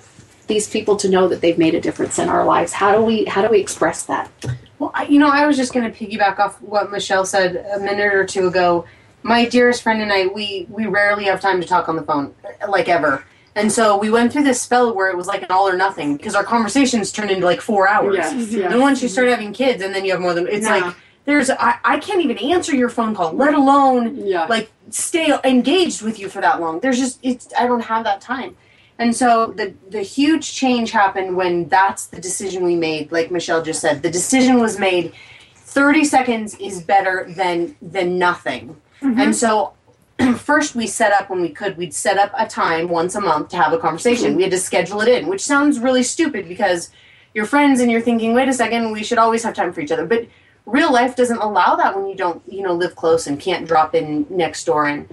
these 0.50 0.68
people 0.68 0.96
to 0.96 1.08
know 1.08 1.28
that 1.28 1.40
they've 1.40 1.56
made 1.56 1.74
a 1.74 1.80
difference 1.80 2.18
in 2.18 2.28
our 2.28 2.44
lives. 2.44 2.72
How 2.74 2.94
do 2.94 3.00
we 3.02 3.24
how 3.24 3.40
do 3.40 3.48
we 3.48 3.60
express 3.60 4.02
that? 4.04 4.30
Well, 4.78 4.90
I, 4.94 5.04
you 5.04 5.18
know, 5.18 5.28
I 5.30 5.46
was 5.46 5.56
just 5.56 5.72
going 5.72 5.90
to 5.90 5.96
piggyback 5.96 6.38
off 6.38 6.60
what 6.60 6.90
Michelle 6.90 7.24
said 7.24 7.64
a 7.74 7.78
minute 7.78 8.12
or 8.12 8.26
two 8.26 8.46
ago. 8.48 8.84
My 9.22 9.46
dearest 9.48 9.82
friend 9.82 10.02
and 10.02 10.12
I, 10.12 10.26
we 10.26 10.66
we 10.68 10.86
rarely 10.86 11.24
have 11.24 11.40
time 11.40 11.60
to 11.60 11.66
talk 11.66 11.88
on 11.88 11.96
the 11.96 12.02
phone, 12.02 12.34
like 12.68 12.88
ever. 12.88 13.24
And 13.54 13.70
so 13.70 13.96
we 13.96 14.10
went 14.10 14.32
through 14.32 14.44
this 14.44 14.60
spell 14.60 14.94
where 14.94 15.08
it 15.10 15.16
was 15.16 15.26
like 15.26 15.42
an 15.42 15.50
all 15.50 15.68
or 15.68 15.76
nothing 15.76 16.16
because 16.16 16.34
our 16.34 16.44
conversations 16.44 17.10
turned 17.12 17.30
into 17.30 17.44
like 17.46 17.60
four 17.60 17.88
hours. 17.88 18.16
Yes, 18.16 18.50
yes. 18.52 18.72
And 18.72 18.80
once 18.80 19.02
you 19.02 19.08
start 19.08 19.28
having 19.28 19.52
kids, 19.52 19.82
and 19.82 19.94
then 19.94 20.04
you 20.04 20.10
have 20.12 20.20
more 20.20 20.34
than 20.34 20.46
it's 20.48 20.66
Yeah. 20.66 20.76
like 20.76 20.94
there's 21.26 21.50
I, 21.50 21.78
I 21.84 21.98
can't 21.98 22.22
even 22.24 22.38
answer 22.38 22.74
your 22.74 22.88
phone 22.88 23.14
call, 23.14 23.32
let 23.32 23.54
alone 23.54 24.16
Yeah. 24.26 24.46
like 24.46 24.70
stay 24.90 25.32
engaged 25.44 26.02
with 26.02 26.18
you 26.18 26.28
for 26.28 26.40
that 26.40 26.60
long. 26.60 26.80
There's 26.80 26.98
just 26.98 27.18
it's 27.22 27.48
I 27.58 27.66
don't 27.68 27.82
have 27.82 28.02
that 28.04 28.20
time. 28.20 28.56
And 29.00 29.16
so 29.16 29.46
the 29.56 29.74
the 29.88 30.02
huge 30.02 30.52
change 30.52 30.90
happened 30.90 31.34
when 31.34 31.68
that's 31.68 32.06
the 32.06 32.20
decision 32.20 32.62
we 32.62 32.76
made. 32.76 33.10
Like 33.10 33.30
Michelle 33.30 33.62
just 33.62 33.80
said, 33.80 34.02
the 34.02 34.10
decision 34.10 34.60
was 34.60 34.78
made. 34.78 35.14
Thirty 35.54 36.04
seconds 36.04 36.54
is 36.56 36.82
better 36.82 37.26
than 37.34 37.76
than 37.80 38.18
nothing. 38.18 38.76
Mm-hmm. 39.00 39.18
And 39.18 39.34
so 39.34 39.72
first 40.36 40.74
we 40.74 40.86
set 40.86 41.12
up 41.12 41.30
when 41.30 41.40
we 41.40 41.48
could 41.48 41.78
we'd 41.78 41.94
set 41.94 42.18
up 42.18 42.30
a 42.36 42.46
time 42.46 42.90
once 42.90 43.14
a 43.14 43.20
month 43.22 43.48
to 43.48 43.56
have 43.56 43.72
a 43.72 43.78
conversation 43.78 44.36
we 44.36 44.42
had 44.42 44.50
to 44.50 44.58
schedule 44.58 45.00
it 45.00 45.08
in 45.08 45.28
which 45.28 45.40
sounds 45.40 45.78
really 45.78 46.02
stupid 46.02 46.46
because 46.46 46.90
you're 47.32 47.46
friends 47.46 47.80
and 47.80 47.90
you're 47.90 48.02
thinking 48.02 48.34
wait 48.34 48.48
a 48.48 48.52
second 48.52 48.92
we 48.92 49.02
should 49.02 49.16
always 49.16 49.42
have 49.42 49.54
time 49.54 49.72
for 49.72 49.80
each 49.80 49.90
other 49.90 50.04
but 50.04 50.26
real 50.66 50.92
life 50.92 51.16
doesn't 51.16 51.38
allow 51.38 51.74
that 51.74 51.96
when 51.96 52.06
you 52.06 52.14
don't 52.14 52.42
you 52.46 52.60
know 52.60 52.74
live 52.74 52.94
close 52.96 53.26
and 53.26 53.40
can't 53.40 53.66
drop 53.66 53.94
in 53.94 54.26
next 54.28 54.64
door 54.64 54.86
and 54.86 55.08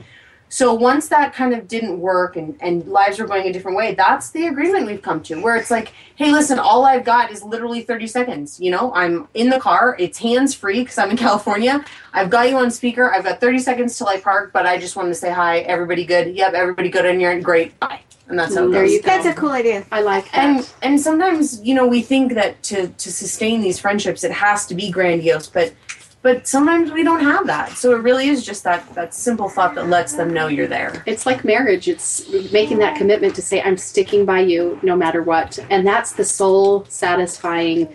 so 0.49 0.73
once 0.73 1.09
that 1.09 1.33
kind 1.33 1.53
of 1.53 1.67
didn't 1.67 1.99
work 1.99 2.37
and, 2.37 2.57
and 2.61 2.87
lives 2.87 3.19
were 3.19 3.27
going 3.27 3.47
a 3.47 3.53
different 3.53 3.77
way, 3.77 3.93
that's 3.95 4.29
the 4.31 4.47
agreement 4.47 4.87
we've 4.87 5.01
come 5.01 5.21
to 5.23 5.41
where 5.41 5.55
it's 5.57 5.69
like, 5.69 5.93
hey, 6.15 6.31
listen, 6.31 6.57
all 6.57 6.85
I've 6.85 7.03
got 7.03 7.31
is 7.31 7.43
literally 7.43 7.81
30 7.81 8.07
seconds. 8.07 8.59
You 8.59 8.71
know, 8.71 8.93
I'm 8.93 9.27
in 9.33 9.49
the 9.49 9.59
car, 9.59 9.95
it's 9.99 10.17
hands 10.17 10.53
free 10.53 10.81
because 10.81 10.97
I'm 10.97 11.11
in 11.11 11.17
California. 11.27 11.83
I've 12.13 12.29
got 12.29 12.49
you 12.49 12.57
on 12.57 12.71
speaker. 12.71 13.11
I've 13.13 13.23
got 13.23 13.41
30 13.41 13.59
seconds 13.59 13.97
till 13.97 14.07
I 14.07 14.19
park, 14.19 14.51
but 14.53 14.65
I 14.65 14.77
just 14.77 14.95
wanted 14.95 15.09
to 15.09 15.15
say 15.15 15.31
hi. 15.31 15.59
Everybody 15.59 16.05
good? 16.05 16.35
Yep, 16.35 16.53
everybody 16.53 16.89
good 16.89 17.05
on 17.05 17.19
your 17.19 17.31
end. 17.31 17.43
Great. 17.43 17.77
Bye. 17.79 17.99
And 18.29 18.37
that's 18.37 18.55
how 18.55 18.67
it 18.67 18.71
There 18.71 18.83
goes. 18.83 18.91
you 18.91 19.01
go. 19.01 19.07
That's 19.07 19.25
a 19.25 19.33
cool 19.33 19.51
idea. 19.51 19.85
I 19.91 20.01
like 20.01 20.25
that. 20.31 20.37
And 20.37 20.69
and 20.81 20.99
sometimes 20.99 21.61
you 21.63 21.73
know 21.73 21.87
we 21.87 22.01
think 22.01 22.33
that 22.33 22.61
to 22.63 22.89
to 22.89 23.11
sustain 23.11 23.61
these 23.61 23.79
friendships 23.79 24.23
it 24.25 24.31
has 24.31 24.65
to 24.67 24.75
be 24.75 24.91
grandiose, 24.91 25.47
but 25.47 25.73
but 26.21 26.47
sometimes 26.47 26.91
we 26.91 27.03
don't 27.03 27.21
have 27.21 27.47
that. 27.47 27.77
So 27.77 27.93
it 27.93 27.99
really 27.99 28.27
is 28.27 28.45
just 28.45 28.63
that 28.63 28.93
that 28.95 29.13
simple 29.13 29.49
thought 29.49 29.75
that 29.75 29.87
lets 29.87 30.13
them 30.13 30.33
know 30.33 30.47
you're 30.47 30.67
there. 30.67 31.03
It's 31.05 31.25
like 31.25 31.43
marriage. 31.43 31.87
It's 31.87 32.29
making 32.51 32.79
that 32.79 32.97
commitment 32.97 33.35
to 33.35 33.41
say, 33.41 33.61
I'm 33.61 33.77
sticking 33.77 34.25
by 34.25 34.41
you 34.41 34.79
no 34.83 34.95
matter 34.95 35.21
what. 35.23 35.59
And 35.69 35.85
that's 35.85 36.13
the 36.13 36.25
soul 36.25 36.85
satisfying 36.85 37.93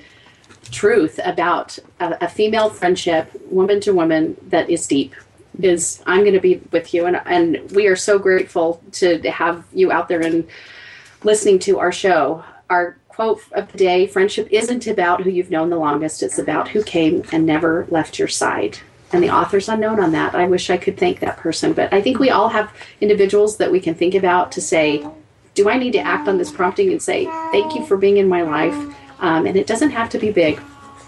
truth 0.71 1.21
about 1.25 1.79
a, 2.01 2.17
a 2.23 2.29
female 2.29 2.71
friendship, 2.71 3.31
woman 3.51 3.81
to 3.81 3.93
woman, 3.93 4.37
that 4.49 4.71
is 4.71 4.87
deep. 4.87 5.15
Is 5.61 6.03
I'm 6.07 6.21
going 6.21 6.33
to 6.33 6.41
be 6.41 6.63
with 6.71 6.95
you, 6.95 7.05
and 7.05 7.21
and 7.27 7.71
we 7.73 7.87
are 7.87 7.97
so 7.97 8.19
grateful 8.19 8.83
to 8.93 9.19
have 9.31 9.67
you 9.75 9.93
out 9.93 10.09
there 10.09 10.23
and 10.23 10.49
listening 11.25 11.59
to 11.61 11.79
our 11.79 11.93
show. 11.93 12.43
Our 12.71 12.97
quote 13.15 13.41
of 13.53 13.71
the 13.71 13.79
day: 13.79 14.07
"Friendship 14.07 14.49
isn't 14.51 14.87
about 14.87 15.23
who 15.23 15.31
you've 15.31 15.51
known 15.51 15.71
the 15.71 15.77
longest; 15.77 16.23
it's 16.23 16.39
about 16.39 16.69
who 16.69 16.83
came 16.83 17.23
and 17.33 17.45
never 17.45 17.87
left 17.91 18.19
your 18.19 18.29
side." 18.29 18.79
And 19.13 19.23
the 19.23 19.31
author's 19.31 19.69
unknown 19.69 20.01
on 20.01 20.13
that. 20.13 20.35
I 20.35 20.47
wish 20.47 20.71
I 20.71 20.79
could 20.79 20.97
thank 20.97 21.21
that 21.21 21.37
person, 21.37 21.75
but 21.75 21.93
I 21.93 22.01
think 22.01 22.19
we 22.19 22.31
all 22.31 22.49
have 22.49 22.73
individuals 23.01 23.59
that 23.59 23.71
we 23.71 23.81
can 23.81 23.95
think 23.95 24.15
about 24.15 24.51
to 24.53 24.61
say, 24.61 25.07
"Do 25.55 25.69
I 25.69 25.77
need 25.77 25.93
to 25.93 25.99
act 26.01 26.29
on 26.29 26.39
this 26.39 26.51
prompting 26.51 26.91
and 26.91 27.03
say 27.03 27.27
thank 27.53 27.75
you 27.75 27.85
for 27.85 27.97
being 27.97 28.17
in 28.17 28.29
my 28.29 28.43
life?" 28.43 28.77
Um, 29.21 29.47
and 29.47 29.57
it 29.57 29.67
doesn't 29.67 29.91
have 29.91 30.09
to 30.11 30.19
be 30.19 30.31
big; 30.31 30.61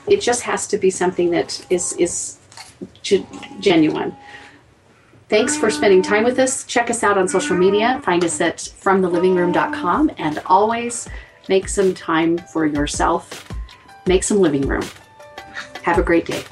it 0.06 0.20
just 0.20 0.42
has 0.42 0.66
to 0.68 0.76
be 0.76 0.90
something 0.90 1.30
that 1.30 1.64
is 1.70 1.94
is 1.94 2.38
ge- 3.02 3.26
genuine. 3.60 4.14
Thanks 5.30 5.56
for 5.56 5.70
spending 5.70 6.02
time 6.02 6.22
with 6.22 6.38
us. 6.38 6.64
Check 6.64 6.90
us 6.90 7.02
out 7.02 7.16
on 7.16 7.28
social 7.28 7.56
media. 7.56 8.00
Find 8.04 8.22
us 8.24 8.40
at 8.40 8.58
fromthelivingroom.com 8.58 10.10
and 10.18 10.42
always 10.46 11.08
make 11.48 11.68
some 11.68 11.94
time 11.94 12.38
for 12.38 12.66
yourself. 12.66 13.48
Make 14.06 14.22
some 14.22 14.40
living 14.40 14.66
room. 14.66 14.84
Have 15.82 15.98
a 15.98 16.02
great 16.02 16.26
day. 16.26 16.42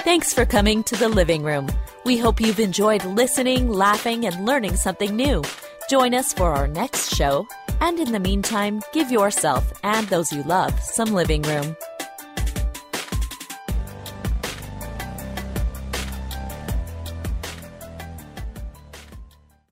Thanks 0.00 0.32
for 0.32 0.44
coming 0.44 0.84
to 0.84 0.96
the 0.96 1.08
living 1.08 1.42
room. 1.42 1.68
We 2.04 2.16
hope 2.16 2.40
you've 2.40 2.60
enjoyed 2.60 3.04
listening, 3.04 3.68
laughing, 3.68 4.24
and 4.24 4.46
learning 4.46 4.76
something 4.76 5.16
new. 5.16 5.42
Join 5.90 6.14
us 6.14 6.32
for 6.32 6.52
our 6.52 6.68
next 6.68 7.14
show, 7.16 7.46
and 7.80 7.98
in 7.98 8.12
the 8.12 8.20
meantime, 8.20 8.80
give 8.92 9.10
yourself 9.10 9.72
and 9.82 10.06
those 10.08 10.32
you 10.32 10.42
love 10.44 10.78
some 10.80 11.12
living 11.12 11.42
room. 11.42 11.76